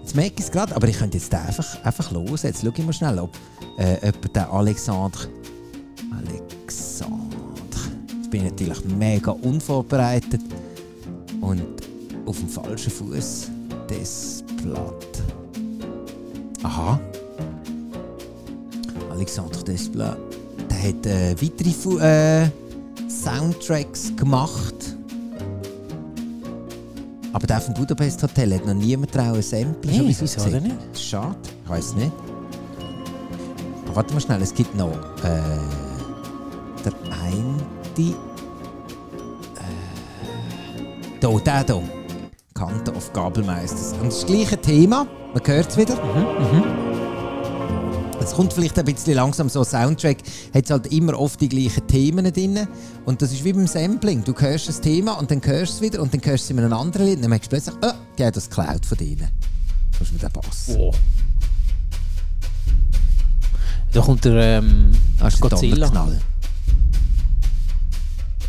jetzt 0.00 0.16
merke 0.16 0.34
ich 0.38 0.44
es 0.44 0.50
gerade, 0.50 0.74
aber 0.74 0.88
ich 0.88 0.98
könnte 0.98 1.16
jetzt 1.16 1.32
einfach, 1.32 1.84
einfach 1.84 2.10
los. 2.10 2.42
Jetzt 2.42 2.62
schau 2.62 2.72
ich 2.74 2.84
mal 2.84 2.92
schnell, 2.92 3.18
ob 3.20 3.30
äh, 3.78 4.04
jemand 4.04 4.36
den 4.36 4.42
Alexandre... 4.42 5.28
Alexandre... 6.10 7.36
Jetzt 8.16 8.30
bin 8.30 8.44
ich 8.44 8.50
natürlich 8.50 8.84
mega 8.86 9.30
unvorbereitet 9.30 10.40
und 11.40 11.62
auf 12.26 12.36
dem 12.36 12.48
falschen 12.48 12.90
Fuß 12.90 13.50
das 13.88 14.42
Blatt. 14.64 15.22
Aha. 16.64 16.98
Alexandre 19.12 19.62
Desplat, 19.62 20.18
der 20.68 20.88
hat 20.88 21.06
äh, 21.06 21.36
weitere 21.40 21.70
Fu 21.70 21.98
äh, 21.98 22.48
Soundtracks 23.26 24.14
gemacht. 24.14 24.96
Aber 27.32 27.44
der 27.44 27.60
vom 27.60 27.74
Budapest 27.74 28.22
Hotel 28.22 28.54
hat 28.54 28.64
noch 28.64 28.74
niemand 28.74 29.10
trauen 29.10 29.42
Sample. 29.42 29.92
Schon 29.92 30.06
bis 30.06 30.22
wieso 30.22 30.44
denn 30.44 30.62
gesehen. 30.62 30.78
Schade, 30.94 31.36
ich 31.64 31.68
weiß 31.68 31.96
nicht. 31.96 32.12
Aber 33.84 33.96
warte 33.96 34.14
mal 34.14 34.20
schnell, 34.20 34.40
es 34.42 34.54
gibt 34.54 34.76
noch 34.76 34.92
äh, 35.24 35.40
der 36.84 36.92
eine. 37.24 37.56
Äh, 37.98 38.14
da, 41.20 41.28
der 41.64 41.64
hier. 41.64 41.82
Kante 42.54 42.94
of 42.94 43.12
Gabelmeisters. 43.12 43.92
Und 44.00 44.12
das 44.12 44.24
gleiche 44.24 44.56
Thema, 44.56 45.04
man 45.34 45.42
hört 45.44 45.68
es 45.68 45.76
wieder. 45.76 45.98
Es 48.26 48.34
kommt 48.34 48.52
vielleicht 48.52 48.76
ein 48.76 48.84
bisschen 48.84 49.14
langsam 49.14 49.48
so 49.48 49.60
ein 49.60 49.64
Soundtrack, 49.64 50.16
hat 50.52 50.68
halt 50.68 50.88
immer 50.88 51.16
oft 51.16 51.40
die 51.40 51.48
gleichen 51.48 51.86
Themen 51.86 52.24
drin. 52.32 52.66
Und 53.04 53.22
das 53.22 53.30
ist 53.30 53.44
wie 53.44 53.52
beim 53.52 53.68
Sampling. 53.68 54.24
Du 54.24 54.34
hörst 54.36 54.68
das 54.68 54.80
Thema 54.80 55.12
und 55.12 55.30
dann 55.30 55.40
hörst 55.44 55.74
du 55.74 55.76
es 55.76 55.80
wieder 55.92 56.02
und 56.02 56.12
dann 56.12 56.20
hörst 56.24 56.42
du 56.42 56.46
es 56.46 56.50
in 56.50 56.58
einem 56.58 56.72
anderen 56.72 57.06
Lied. 57.06 57.16
Und 57.16 57.22
dann 57.22 57.30
merkst 57.30 57.52
du 57.52 57.56
plötzlich, 57.56 57.76
oh, 57.82 57.92
die 58.18 58.24
haben 58.24 58.32
das 58.32 58.50
geklaut 58.50 58.84
von 58.84 58.98
denen. 58.98 59.28
Das 59.92 60.00
ist 60.00 60.12
mit 60.12 60.22
dem 60.24 60.32
Bass. 60.32 60.76
Da 63.92 64.00
kommt 64.00 64.24
der 64.24 64.58
ähm, 64.58 64.90
Das 65.20 65.34
ist 65.34 65.44
der 65.44 65.50
Godzilla. 65.50 65.86
Donnerknall. 65.86 66.20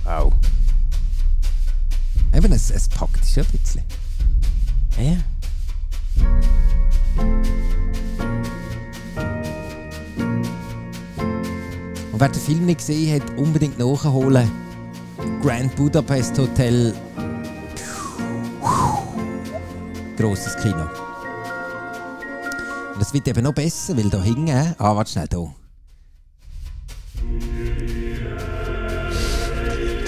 Au. 0.06 0.34
Eben, 2.36 2.52
es, 2.52 2.72
es 2.72 2.90
packt 2.90 3.24
dich 3.24 3.32
schon 3.32 3.44
ein 3.44 3.60
bisschen. 3.60 3.84
Ja. 5.00 5.18
Und 12.18 12.22
wer 12.22 12.30
den 12.30 12.42
Film 12.42 12.66
nicht 12.66 12.80
gesehen 12.80 13.22
hat, 13.22 13.38
unbedingt 13.38 13.78
nachholen. 13.78 14.50
Grand 15.40 15.76
Budapest 15.76 16.36
Hotel. 16.40 16.92
Grosses 20.18 20.56
Kino. 20.58 20.90
Und 22.96 23.02
es 23.02 23.14
wird 23.14 23.28
eben 23.28 23.44
noch 23.44 23.54
besser, 23.54 23.96
weil 23.96 24.10
da 24.10 24.20
hinten. 24.24 24.50
Ah, 24.80 24.96
warte 24.96 25.12
schnell 25.12 25.28
da. 25.28 25.54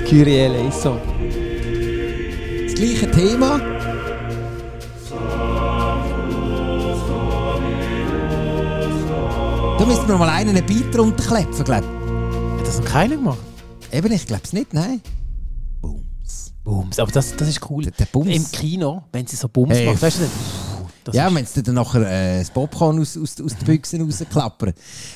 Kyrie 0.07 0.37
eleison. 0.37 0.97
Das 2.65 2.73
gleiche 2.73 3.11
Thema. 3.11 3.61
Da 9.77 9.85
müssten 9.85 10.07
wir 10.07 10.17
mal 10.17 10.29
einen 10.29 10.65
Beat 10.65 10.95
drunter 10.95 11.23
klepfen, 11.23 11.63
glaub 11.63 11.83
Hat 11.83 11.98
das 12.69 12.77
noch 12.77 12.85
keiner 12.85 13.15
gemacht? 13.15 13.39
Eben, 13.91 14.11
ich 14.11 14.27
glaube 14.27 14.43
es 14.43 14.53
nicht, 14.53 14.75
nein. 14.75 15.01
Booms, 15.81 16.53
Bums. 16.63 16.99
Aber 16.99 17.11
das, 17.11 17.35
das 17.35 17.47
ist 17.47 17.67
cool. 17.67 17.83
Der, 17.83 17.93
der 17.93 18.05
Bums. 18.05 18.29
Im 18.29 18.51
Kino, 18.51 19.05
wenn 19.11 19.25
sie 19.25 19.35
so 19.35 19.49
Bums 19.49 19.75
Hey, 19.75 19.87
macht, 19.87 19.99
weißt 19.99 20.19
du 20.19 20.21
nicht? 20.21 20.33
Das 21.03 21.15
ja, 21.15 21.33
wenn 21.33 21.45
sie 21.47 21.63
dann 21.63 21.73
nachher 21.73 22.01
äh, 22.01 22.39
das 22.39 22.51
Popcorn 22.51 22.99
aus, 22.99 23.17
aus, 23.17 23.41
aus 23.41 23.55
den 23.55 23.65
Büchsen 23.65 24.01
rausklappern. 24.03 24.73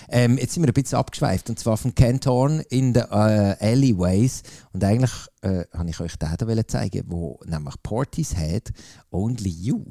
Ähm, 0.10 0.40
jetzt 0.40 0.54
sind 0.54 0.64
wir 0.64 0.70
ein 0.70 0.74
bisschen 0.74 0.98
abgeschweift. 0.98 1.48
Und 1.52 1.60
zwar 1.60 1.78
von 1.78 1.94
Thorne 1.94 2.64
in 2.70 2.94
den 2.94 3.04
äh, 3.04 3.56
Alleyways. 3.60 4.42
Und 4.72 4.84
eigentlich 4.84 5.14
äh, 5.42 5.66
habe 5.78 5.90
ich 5.92 6.00
euch 6.00 6.16
den 6.16 6.68
zeigen, 6.68 7.04
wo 7.06 7.40
nämlich 7.46 7.76
Portis 7.84 8.36
hat 8.36 8.72
Only 9.12 9.52
You. 9.52 9.84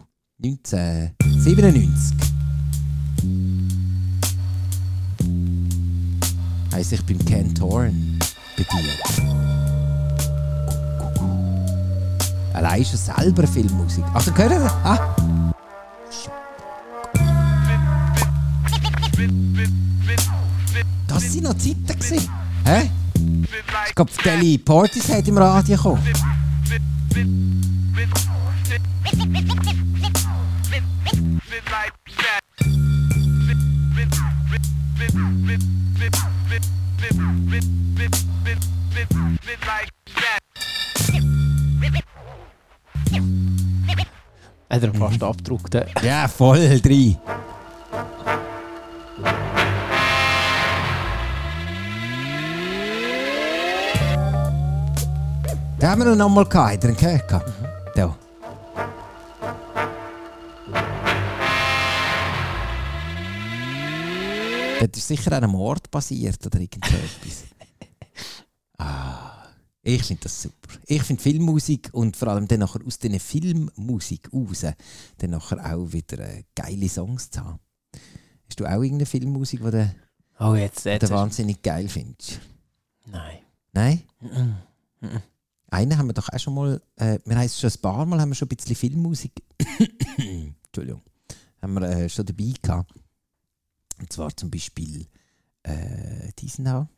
1997. 0.43 2.17
Heißt 6.73 6.93
ich 6.93 7.05
bin 7.05 7.23
Ken 7.25 7.53
bei 7.53 8.65
dir. 8.65 8.83
Allein 12.55 12.85
schon 12.85 12.99
selber 12.99 13.47
Filmmusik. 13.47 14.05
Also 14.15 14.33
gehört 14.33 14.53
ihr? 14.53 14.73
Ah! 14.85 15.17
Das 21.09 21.35
waren 21.35 21.43
noch 21.43 21.55
Zeiten. 21.59 21.87
gewesen. 21.87 22.29
Hä? 22.65 22.91
Ich 23.89 23.95
glaube, 23.95 24.11
Deli 24.25 24.59
Partys 24.59 25.09
hat 25.13 25.29
im 25.29 25.39
Radio 25.39 25.77
gekommen. 25.77 26.03
Hat 44.71 44.83
er 44.83 44.95
fast 44.95 45.23
abgedruckt. 45.23 45.75
Ja, 46.03 46.27
voll 46.29 46.81
drin. 46.81 47.17
Den 55.83 55.91
haben 55.91 56.05
wir 56.05 56.15
noch 56.15 56.29
mal 56.29 56.45
gehabt. 56.45 56.73
Habt 56.73 56.85
ihr 56.85 56.91
ihn 56.91 56.97
gehört? 56.97 57.29
gehabt? 57.29 57.53
Da. 57.97 58.15
Das 64.89 64.99
ist 65.03 65.09
sicher 65.09 65.33
an 65.33 65.45
einem 65.45 65.53
Mord 65.53 65.91
basiert 65.91 66.45
oder 66.45 66.61
irgend 66.61 66.85
so 66.85 66.97
etwas. 66.97 67.45
ah, 68.79 69.47
ich 69.83 70.03
finde 70.03 70.23
das 70.25 70.43
super. 70.43 70.75
Ich 70.87 71.03
finde 71.03 71.23
Filmmusik 71.23 71.91
und 71.93 72.17
vor 72.17 72.29
allem 72.29 72.49
dann 72.49 72.61
nachher 72.61 72.85
aus 72.87 72.99
diesen 72.99 73.21
Filmmusik 73.21 74.33
raus 74.33 74.65
dann 75.19 75.31
nachher 75.31 75.75
auch 75.75 75.93
wieder 75.93 76.19
äh, 76.21 76.45
geile 76.55 76.89
Songs 76.89 77.31
zu 77.31 77.45
haben. 77.45 77.61
Hast 78.49 78.61
du 78.61 78.67
auch 78.67 78.83
irgendeine 78.83 79.07
Filmmusik, 79.07 79.63
die 79.63 79.71
du, 79.71 79.95
Oh, 80.39 80.55
jetzt, 80.55 80.85
jetzt 80.85 81.11
wahnsinnig 81.11 81.63
geil 81.63 81.89
findest? 81.89 82.41
Nein. 83.07 83.39
Nein? 83.73 84.03
Mhm. 84.21 84.57
Mhm. 85.01 85.23
Einen 85.71 85.97
haben 85.97 86.09
wir 86.09 86.15
doch 86.15 86.29
auch 86.29 86.39
schon 86.39 86.55
mal, 86.55 86.83
äh, 86.97 87.19
wir 87.25 87.37
haben 87.37 87.47
es 87.47 87.61
schon 87.61 87.71
ein 87.71 87.81
paar 87.81 88.05
Mal 88.05 88.21
haben 88.21 88.31
wir 88.31 88.35
schon 88.35 88.47
ein 88.47 88.57
bisschen 88.57 88.77
Filmmusik, 88.77 89.33
Entschuldigung, 90.67 91.03
haben 91.61 91.75
wir 91.75 91.83
äh, 91.83 92.09
schon 92.09 92.27
dabei 92.27 92.53
gehabt. 92.61 92.93
Und 94.03 94.13
zwar 94.13 94.37
zum 94.37 94.51
Beispiel 94.51 95.07
äh, 95.63 96.33
diesen 96.41 96.65
da. 96.65 96.89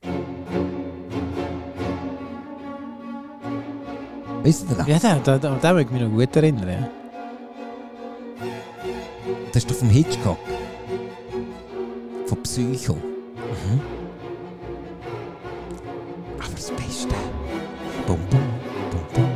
Weißt 4.42 4.62
du 4.62 4.74
den? 4.74 4.86
Ja, 4.86 4.98
da, 4.98 5.18
da, 5.18 5.38
da, 5.38 5.58
da 5.60 5.72
mag 5.74 5.84
ich 5.84 5.90
mich 5.90 6.00
noch 6.00 6.10
gut 6.10 6.34
erinnern. 6.34 6.68
Ja. 6.68 6.90
Das 9.52 9.62
ist 9.62 9.70
doch 9.70 9.76
vom 9.76 9.90
Hitchcock. 9.90 10.38
Von 12.26 12.42
Psycho. 12.42 12.96
Aber 16.38 16.54
das 16.54 16.70
Beste. 16.70 17.14
Bum, 18.06 18.18
bum, 18.30 18.40
bum, 18.90 19.00
bum. 19.12 19.30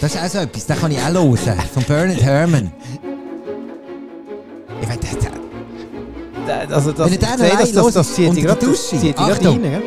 Das 0.00 0.12
ist 0.12 0.20
auch 0.20 0.26
so 0.28 0.38
etwas, 0.38 0.66
das 0.66 0.80
kann 0.80 0.90
ich 0.90 0.98
auch 0.98 1.12
hören. 1.12 1.60
Von 1.72 1.84
Bernard 1.84 2.20
Herrmann. 2.20 2.72
Also 6.70 6.92
das, 6.92 7.06
Wenn 7.06 7.12
ich 7.14 7.18
den 7.18 7.38
sehe, 7.38 7.50
das, 7.50 7.72
das, 7.72 7.94
das 7.94 8.14
zieht 8.14 8.28
unter 8.28 8.34
dich 8.34 8.44
der 8.44 8.54
gerade 8.54 8.66
Dusche. 8.66 8.82
zieht 8.82 9.02
dich 9.02 9.14
gerade 9.14 9.32
Achtung. 9.32 9.62
rein. 9.62 9.72
Ja? 9.72 9.80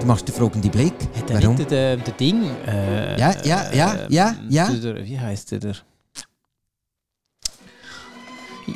du 0.00 0.06
machst 0.06 0.28
den 0.28 0.34
fragenden 0.34 0.70
Blick. 0.70 0.94
Hat 1.16 1.30
er 1.30 1.42
Warum? 1.42 1.56
nicht 1.56 1.70
der, 1.70 1.96
der 1.96 2.14
Ding? 2.14 2.50
Äh, 2.66 3.18
Ja, 3.18 3.34
ja, 3.44 3.70
ja, 3.72 3.96
ja, 4.08 4.36
ja. 4.48 4.68
Der, 4.68 4.94
der, 4.94 5.04
wie 5.04 5.18
heißt 5.18 5.52
der? 5.52 5.74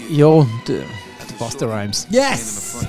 Ja, 0.08 0.46
der, 0.66 0.82
Buster 1.38 1.68
Rhymes. 1.68 2.06
the 2.10 2.16
Yes! 2.16 2.86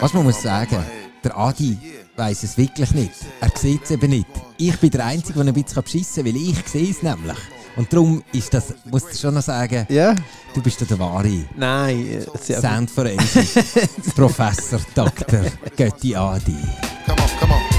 Was 0.00 0.12
man 0.12 0.24
muss 0.24 0.42
sagen, 0.42 0.84
der 1.24 1.36
Adi 1.36 1.78
weiß 2.16 2.42
es 2.42 2.56
wirklich 2.56 2.90
nicht. 2.92 3.12
Er 3.40 3.50
sieht 3.56 3.84
es 3.84 3.90
eben 3.90 4.10
nicht. 4.10 4.26
Ich 4.58 4.76
bin 4.78 4.90
der 4.90 5.06
Einzige, 5.06 5.42
der 5.44 5.52
ein 5.52 5.54
bisschen 5.62 5.82
beschissen 5.82 6.24
kann, 6.24 6.34
weil 6.34 6.40
ich 6.42 6.68
sehe 6.68 6.90
es 6.90 7.02
nämlich. 7.02 7.38
Und 7.74 7.90
darum 7.92 8.22
ist 8.32 8.52
das, 8.52 8.74
musst 8.84 9.14
du 9.14 9.18
schon 9.18 9.34
noch 9.34 9.42
sagen, 9.42 9.86
Ja? 9.88 10.14
du 10.54 10.60
bist 10.62 10.78
der 10.88 10.98
wahre 10.98 11.44
Nein, 11.56 12.06
äh, 12.06 12.60
Soundforensik. 12.60 13.48
Professor 14.14 14.80
Dr. 14.94 15.40
Götti 15.76 16.14
Adi. 16.14 16.56
Come 17.06 17.22
on, 17.22 17.28
come 17.40 17.54
on, 17.54 17.71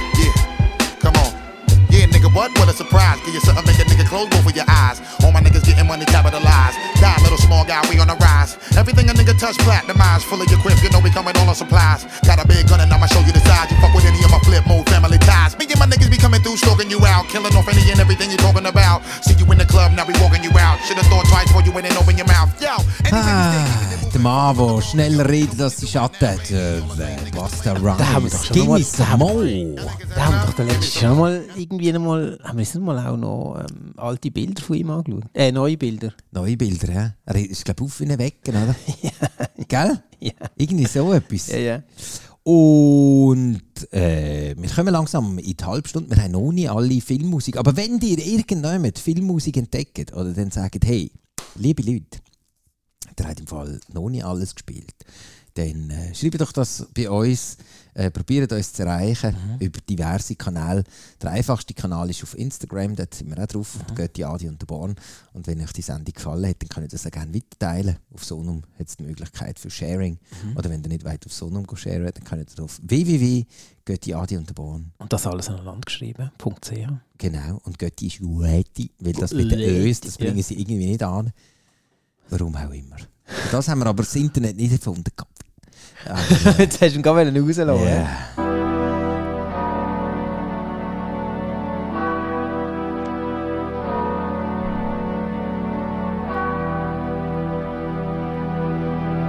nigga, 2.24 2.34
what? 2.34 2.52
What 2.60 2.70
a 2.70 2.74
surprise. 2.74 3.20
Give 3.26 3.34
you 3.34 3.42
something, 3.42 3.66
make 3.66 3.80
a 3.80 3.84
nigga 3.86 4.08
close 4.08 4.28
both 4.30 4.46
of 4.48 4.56
your 4.56 4.66
eyes. 4.68 5.02
All 5.24 5.32
my 5.32 5.42
niggas 5.42 5.64
getting 5.66 5.88
money 5.88 6.06
capitalized. 6.06 6.78
Die, 7.00 7.18
little 7.24 7.38
small 7.38 7.66
guy, 7.66 7.82
we 7.90 8.00
on 8.00 8.08
the 8.08 8.16
rise. 8.16 8.58
Everything 8.78 9.10
a 9.10 9.14
nigga 9.14 9.38
touch, 9.38 9.58
platinumized. 9.58 10.24
Full 10.24 10.42
of 10.42 10.50
your 10.50 10.60
crib, 10.60 10.78
you 10.84 10.90
know 10.90 11.00
we 11.00 11.10
come 11.10 11.26
with 11.26 11.38
all 11.38 11.48
our 11.48 11.56
supplies. 11.56 12.06
Got 12.26 12.44
a 12.44 12.48
big 12.48 12.68
gun 12.68 12.80
and 12.80 12.92
I'ma 12.92 13.08
show 13.08 13.20
you 13.22 13.32
the 13.32 13.40
size. 13.44 13.70
You 13.72 13.78
fuck 13.82 13.94
with 13.94 14.06
any 14.06 14.24
of 14.24 14.32
my 14.32 14.40
flip 14.40 14.66
mode 14.68 14.88
family 14.90 15.18
ties. 15.20 15.58
Me 15.58 15.66
and 15.70 15.80
my 15.80 15.86
niggas 15.88 16.10
be 16.10 16.18
coming 16.18 16.42
through, 16.42 16.58
stalking 16.58 16.90
you 16.90 17.00
out. 17.06 17.28
Killing 17.28 17.54
off 17.56 17.68
any 17.68 17.84
and 17.92 18.00
everything 18.00 18.32
you 18.32 18.38
talking 18.38 18.66
about. 18.66 19.04
See 19.22 19.36
you 19.36 19.46
in 19.52 19.58
the 19.58 19.66
club, 19.66 19.92
now 19.94 20.06
we 20.06 20.14
walking 20.22 20.44
you 20.44 20.52
out. 20.58 20.80
Should've 20.88 21.06
thought 21.08 21.26
twice 21.28 21.48
before 21.48 21.64
you 21.64 21.72
went 21.72 21.88
and 21.88 21.98
open 21.98 22.18
your 22.18 22.28
mouth. 22.28 22.50
Yo, 22.62 22.70
anything 23.06 23.14
Ah, 23.14 23.68
der 24.14 24.22
Mann, 24.22 24.58
der 24.58 24.82
schneller 24.82 25.28
redet 25.28 25.60
als 25.62 25.78
die 25.78 25.88
Schatten 25.88 26.28
hat. 26.28 26.50
Der 26.50 26.82
Buster 27.34 27.74
Da 27.74 28.14
haben 28.14 28.24
wir 28.26 28.30
doch 28.32 28.44
schon 28.44 28.68
mal- 28.68 28.82
da 28.98 29.08
haben- 29.10 29.20
more. 29.20 29.76
Da 30.16 30.26
haben 30.26 30.36
wir 30.36 30.46
doch 30.46 30.54
der 30.54 30.82
schon 30.82 31.20
mal 31.20 31.42
irgendwie 31.56 31.92
noch 31.92 32.13
mal, 32.14 32.40
haben 32.44 32.58
wir 32.58 32.66
uns 32.66 32.76
mal 32.76 33.08
auch 33.08 33.18
noch 33.18 33.60
ähm, 33.60 33.94
alte 33.98 34.32
Bilder 34.32 34.62
von 34.62 34.76
ihm 34.76 34.90
angeschaut? 34.90 35.24
Äh, 35.34 35.52
neue 35.52 35.78
Bilder. 35.78 36.14
Neue 36.32 36.58
Bilder, 36.58 36.94
ja. 36.94 37.16
Er 37.26 37.36
ist, 37.36 37.66
glaube 37.66 37.84
ich, 37.84 37.86
auf 37.86 38.00
wie 38.00 38.06
ein 38.06 38.20
Wecken, 38.20 38.56
oder? 38.56 38.76
Gell? 39.68 40.04
Ja. 40.20 40.32
Irgendwie 40.56 40.86
so 40.86 41.14
etwas. 41.14 41.48
Ja, 41.48 41.58
ja. 41.58 41.84
Und 42.44 43.62
äh, 43.94 44.54
wir 44.58 44.70
kommen 44.70 44.94
langsam 44.94 45.38
in 45.38 45.56
die 45.56 45.64
Halbstunde. 45.64 46.14
Wir 46.14 46.24
haben 46.24 46.32
noch 46.32 46.52
nie 46.52 46.68
alle 46.68 47.00
Filmmusik. 47.00 47.58
Aber 47.58 47.76
wenn 47.78 48.00
ihr 48.00 48.20
irgendjemand 48.20 49.00
Filmmusik 49.00 49.58
entdeckt 49.58 50.14
oder 50.14 50.34
dann 50.34 50.52
sagt, 50.52 50.86
hey, 50.86 51.10
liebe 51.56 51.84
Leute, 51.84 52.20
der 53.18 53.28
hat 53.30 53.40
im 53.40 53.48
Fall 53.48 53.80
noch 53.94 54.10
nie 54.10 54.24
alles 54.24 54.56
gespielt, 54.56 54.94
dann 55.54 55.90
äh, 55.90 56.16
schreibt 56.16 56.42
doch 56.42 56.52
das 56.52 56.88
bei 56.94 57.10
uns. 57.10 57.58
Äh, 57.96 58.10
probiert 58.10 58.52
uns 58.52 58.74
zu 58.74 58.82
erreichen 58.82 59.36
über 59.60 59.80
diverse 59.88 60.36
Kanäle. 60.36 60.84
Der 61.22 61.30
einfachste 61.30 61.76
Kanal 61.76 62.10
ist 62.10 62.24
auf 62.24 62.36
Instagram, 62.36 62.96
dort 62.96 63.14
sind 63.14 63.30
wir 63.30 63.38
auch 63.38 63.46
drauf, 63.46 63.78
mhm. 63.78 63.96
geht 63.96 64.18
die 64.18 64.26
Adi 64.26 64.50
und 64.50 64.60
der 64.60 64.66
Born. 64.66 64.96
Und 65.34 65.46
wenn 65.46 65.62
euch 65.62 65.74
die 65.74 65.84
Sendung 65.84 66.12
gefallen 66.12 66.50
hat, 66.50 66.56
dann 66.60 66.70
könnt 66.70 66.88
ihr 66.88 66.90
das 66.90 67.06
auch 67.06 67.12
gerne 67.12 67.36
weiterteilen. 67.36 67.98
Auf 68.12 68.26
Sonum 68.26 68.64
hat 68.80 68.88
es 68.88 68.98
die 68.98 69.04
Möglichkeit 69.04 69.60
für 69.60 69.70
Sharing. 69.70 70.18
Oder 70.56 70.72
wenn 70.72 70.82
ihr 70.82 70.90
nicht 70.90 71.06
weit 71.06 71.24
auf 71.28 71.34
Sonum 71.34 71.68
sharen, 71.76 72.12
dann 72.12 72.24
könnt 72.24 72.58
ihr 72.58 72.64
auf 72.64 72.80
www.götti 72.82 74.38
und 74.38 74.50
der 74.50 74.54
Born. 74.56 74.92
Und 74.98 75.14
das 75.14 75.28
alles 75.28 75.50
aneinander 75.50 75.82
geschrieben. 75.86 76.32
.ch. 76.40 76.72
Genau. 77.20 77.62
Und 77.64 77.78
Götti 77.78 78.08
ist 78.08 78.20
Götti, 78.20 78.90
weil 79.00 79.14
das 79.14 79.34
mit 79.34 79.52
den 79.52 79.60
Götti, 79.60 79.90
Ös, 79.90 80.02
das 80.02 80.18
bringen 80.18 80.42
sie 80.42 80.60
irgendwie 80.60 80.88
nicht 80.88 81.04
an. 81.04 81.32
Warum 82.30 82.56
auch 82.56 82.72
immer. 82.72 82.98
Das 83.52 83.68
haben 83.68 83.80
wir 83.80 83.86
aber 83.86 84.04
das 84.04 84.16
Internet 84.16 84.58
nicht 84.58 84.72
erfunden. 84.72 85.12
Jetzt 86.58 86.82
hast 86.82 86.96
du 86.96 87.00
ihn 87.00 87.08
rauslassen. 87.08 87.70
äh, 87.70 87.86
ja. 87.86 87.86
yeah. 87.86 88.08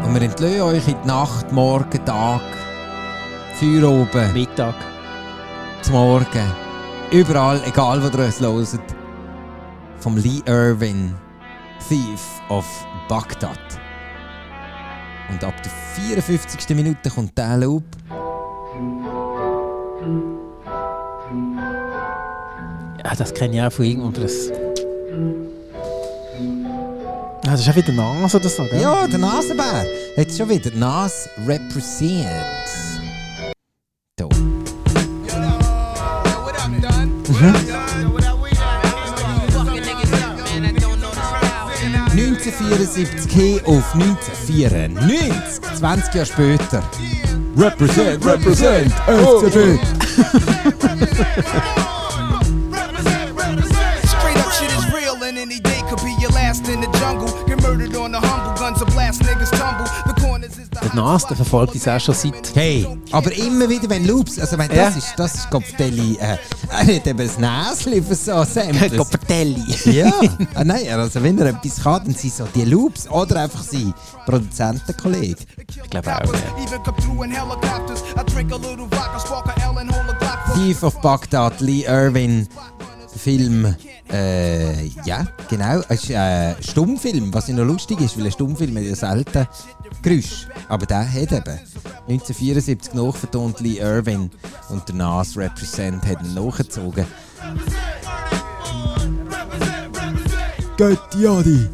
Und 0.04 0.14
wir 0.14 0.22
entlösen 0.22 0.60
euch 0.62 0.88
in 0.88 0.96
die 1.02 1.08
Nacht, 1.08 1.50
Morgen, 1.52 2.04
Tag, 2.04 2.42
Feuer 3.54 3.90
oben, 3.90 4.32
Mittag. 4.32 4.74
zum 5.82 5.94
Morgen. 5.94 6.52
Überall, 7.10 7.60
egal 7.66 8.02
wo 8.02 8.08
ihr 8.08 8.50
uns 8.50 8.72
hört. 8.72 8.94
vom 9.98 10.16
Lee 10.16 10.42
Irwin, 10.46 11.14
Thief 11.88 12.40
of 12.48 12.66
Baghdad. 13.08 13.58
Und 15.30 15.42
ab 15.42 15.54
der 15.62 15.72
54. 15.96 16.76
Minute 16.76 17.10
kommt 17.10 17.36
der 17.36 17.56
Loop. 17.56 17.84
Ja, 23.04 23.14
das 23.16 23.34
kenne 23.34 23.56
ich 23.56 23.62
auch 23.62 23.72
von 23.72 23.84
irgendwo. 23.84 24.10
Das, 24.10 24.50
ah, 27.46 27.50
das 27.50 27.60
ist 27.60 27.68
auch 27.68 27.76
wieder 27.76 27.92
Nase 27.92 28.36
oder 28.36 28.48
so, 28.48 28.64
gell? 28.64 28.80
Ja, 28.80 29.06
der 29.06 29.18
Nasenbär. 29.18 29.86
Jetzt 30.16 30.38
schon 30.38 30.48
wieder. 30.48 30.70
Nas 30.76 31.28
represents. 31.46 33.00
Da. 34.16 34.28
Mhm. 37.28 37.83
1974 42.70 43.34
hey 43.34 43.60
auf 43.66 43.94
1994, 43.94 45.62
20 45.78 46.14
Jahre 46.14 46.26
später. 46.26 46.82
Represent, 47.56 48.24
represent, 48.24 48.92
FCB. 49.06 49.78
the 60.94 61.00
Der 61.00 61.02
Nas, 61.02 61.26
der 61.26 61.36
verfolgt 61.36 61.74
uns 61.74 61.88
auch 61.88 62.00
schon 62.00 62.14
seit... 62.14 62.54
Hey, 62.54 62.86
aber 63.10 63.32
immer 63.32 63.68
wieder, 63.68 63.88
wenn 63.90 64.06
Loops, 64.06 64.38
also 64.38 64.56
wenn 64.58 64.70
Ja. 64.70 64.86
das 64.86 64.96
ist, 64.96 65.14
das 65.16 65.34
ist 65.34 65.50
Kopfdelli, 65.50 66.16
äh, 66.16 66.36
er 66.70 66.96
hat 66.96 67.06
eben 67.06 67.18
das 67.18 67.38
Näschen 67.38 68.04
für 68.04 68.14
so 68.14 68.44
Samples. 68.44 68.96
Kopfdelli. 68.96 69.64
ja, 69.86 70.12
ah, 70.54 70.64
nein, 70.64 70.88
also 70.90 71.22
wenn 71.22 71.38
er 71.38 71.46
etwas 71.46 71.82
kann, 71.82 72.04
dann 72.04 72.14
sind 72.14 72.32
so 72.34 72.46
die 72.54 72.64
Loops 72.64 73.08
oder 73.08 73.40
einfach 73.40 73.62
sein 73.62 73.92
Produzentenkollege. 74.26 75.36
Ich 75.68 75.90
glaube 75.90 76.14
auch, 76.14 76.32
ja. 76.32 76.40
Thief 80.54 80.82
of 80.82 81.00
Baghdad, 81.00 81.60
Lee 81.60 81.84
Irwin, 81.84 82.48
Film, 83.24 83.74
äh, 84.12 84.84
ja, 85.06 85.26
genau, 85.48 85.80
es 85.88 86.04
ist 86.04 86.12
ein 86.12 86.56
Stummfilm, 86.60 87.32
was 87.32 87.48
ja 87.48 87.54
noch 87.54 87.64
lustig 87.64 87.98
ist, 88.02 88.18
weil 88.18 88.26
ein 88.26 88.32
Stummfilm 88.32 88.76
hat 88.76 88.84
ja 88.84 88.94
selten 88.94 89.48
Geräusch, 90.02 90.46
aber 90.68 90.84
der 90.84 91.10
hat 91.10 91.32
eben 91.32 91.58
1974 92.06 92.92
nachvertont 92.92 93.60
Lee 93.60 93.78
Irwin 93.78 94.30
und 94.68 94.86
der 94.86 94.94
Nas 94.96 95.38
Represent 95.38 96.04
hat 96.04 96.22
ihn 96.22 96.34
nachgezogen. 96.34 97.06
Götti 100.76 101.26
Adi 101.26 101.66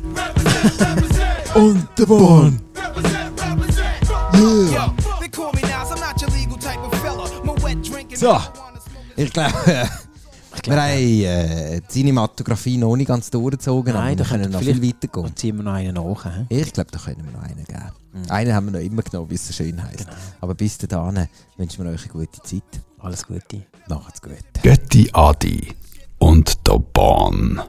und 1.57 1.89
der 1.99 2.07
Born. 2.07 2.61
Drinking. 7.83 8.17
So, 8.17 8.41
ich 9.17 9.33
glaube, 9.33 9.53
wir 10.67 10.83
haben 10.83 10.91
äh, 10.93 11.81
die 11.81 11.89
Cinematografie 11.89 12.77
noch 12.77 12.97
nicht 12.97 13.09
ganz 13.09 13.31
durchgezogen, 13.31 13.95
aber 13.95 14.17
wir 14.17 14.25
können 14.25 14.51
noch 14.51 14.61
viel 14.61 14.83
weitergehen. 14.83 15.25
Und 15.25 15.39
ziehen 15.39 15.57
wir 15.57 15.63
noch 15.63 15.73
einen 15.73 15.95
nach. 15.95 16.25
hä? 16.25 16.47
Ich 16.49 16.73
glaube, 16.73 16.91
da 16.91 16.99
können 16.99 17.25
wir 17.25 17.33
noch 17.33 17.43
einen 17.43 17.65
geben. 17.65 18.29
Einen 18.29 18.55
haben 18.55 18.67
wir 18.67 18.73
noch 18.73 18.81
immer 18.81 19.03
genommen, 19.03 19.31
wie 19.31 19.35
es 19.37 19.55
schön 19.55 19.83
heisst. 19.83 20.07
Aber 20.41 20.55
bis 20.55 20.79
dahin 20.79 21.29
wünschen 21.57 21.85
wir 21.85 21.93
euch 21.93 22.05
eine 22.05 22.13
gute 22.13 22.43
Zeit. 22.43 22.63
Alles 22.99 23.27
Gute. 23.27 23.63
Macht's 23.89 24.21
gut. 24.21 24.33
Götti 24.63 25.09
Adi 25.13 25.73
und 26.19 26.67
der 26.67 26.79
Bahn. 26.79 27.63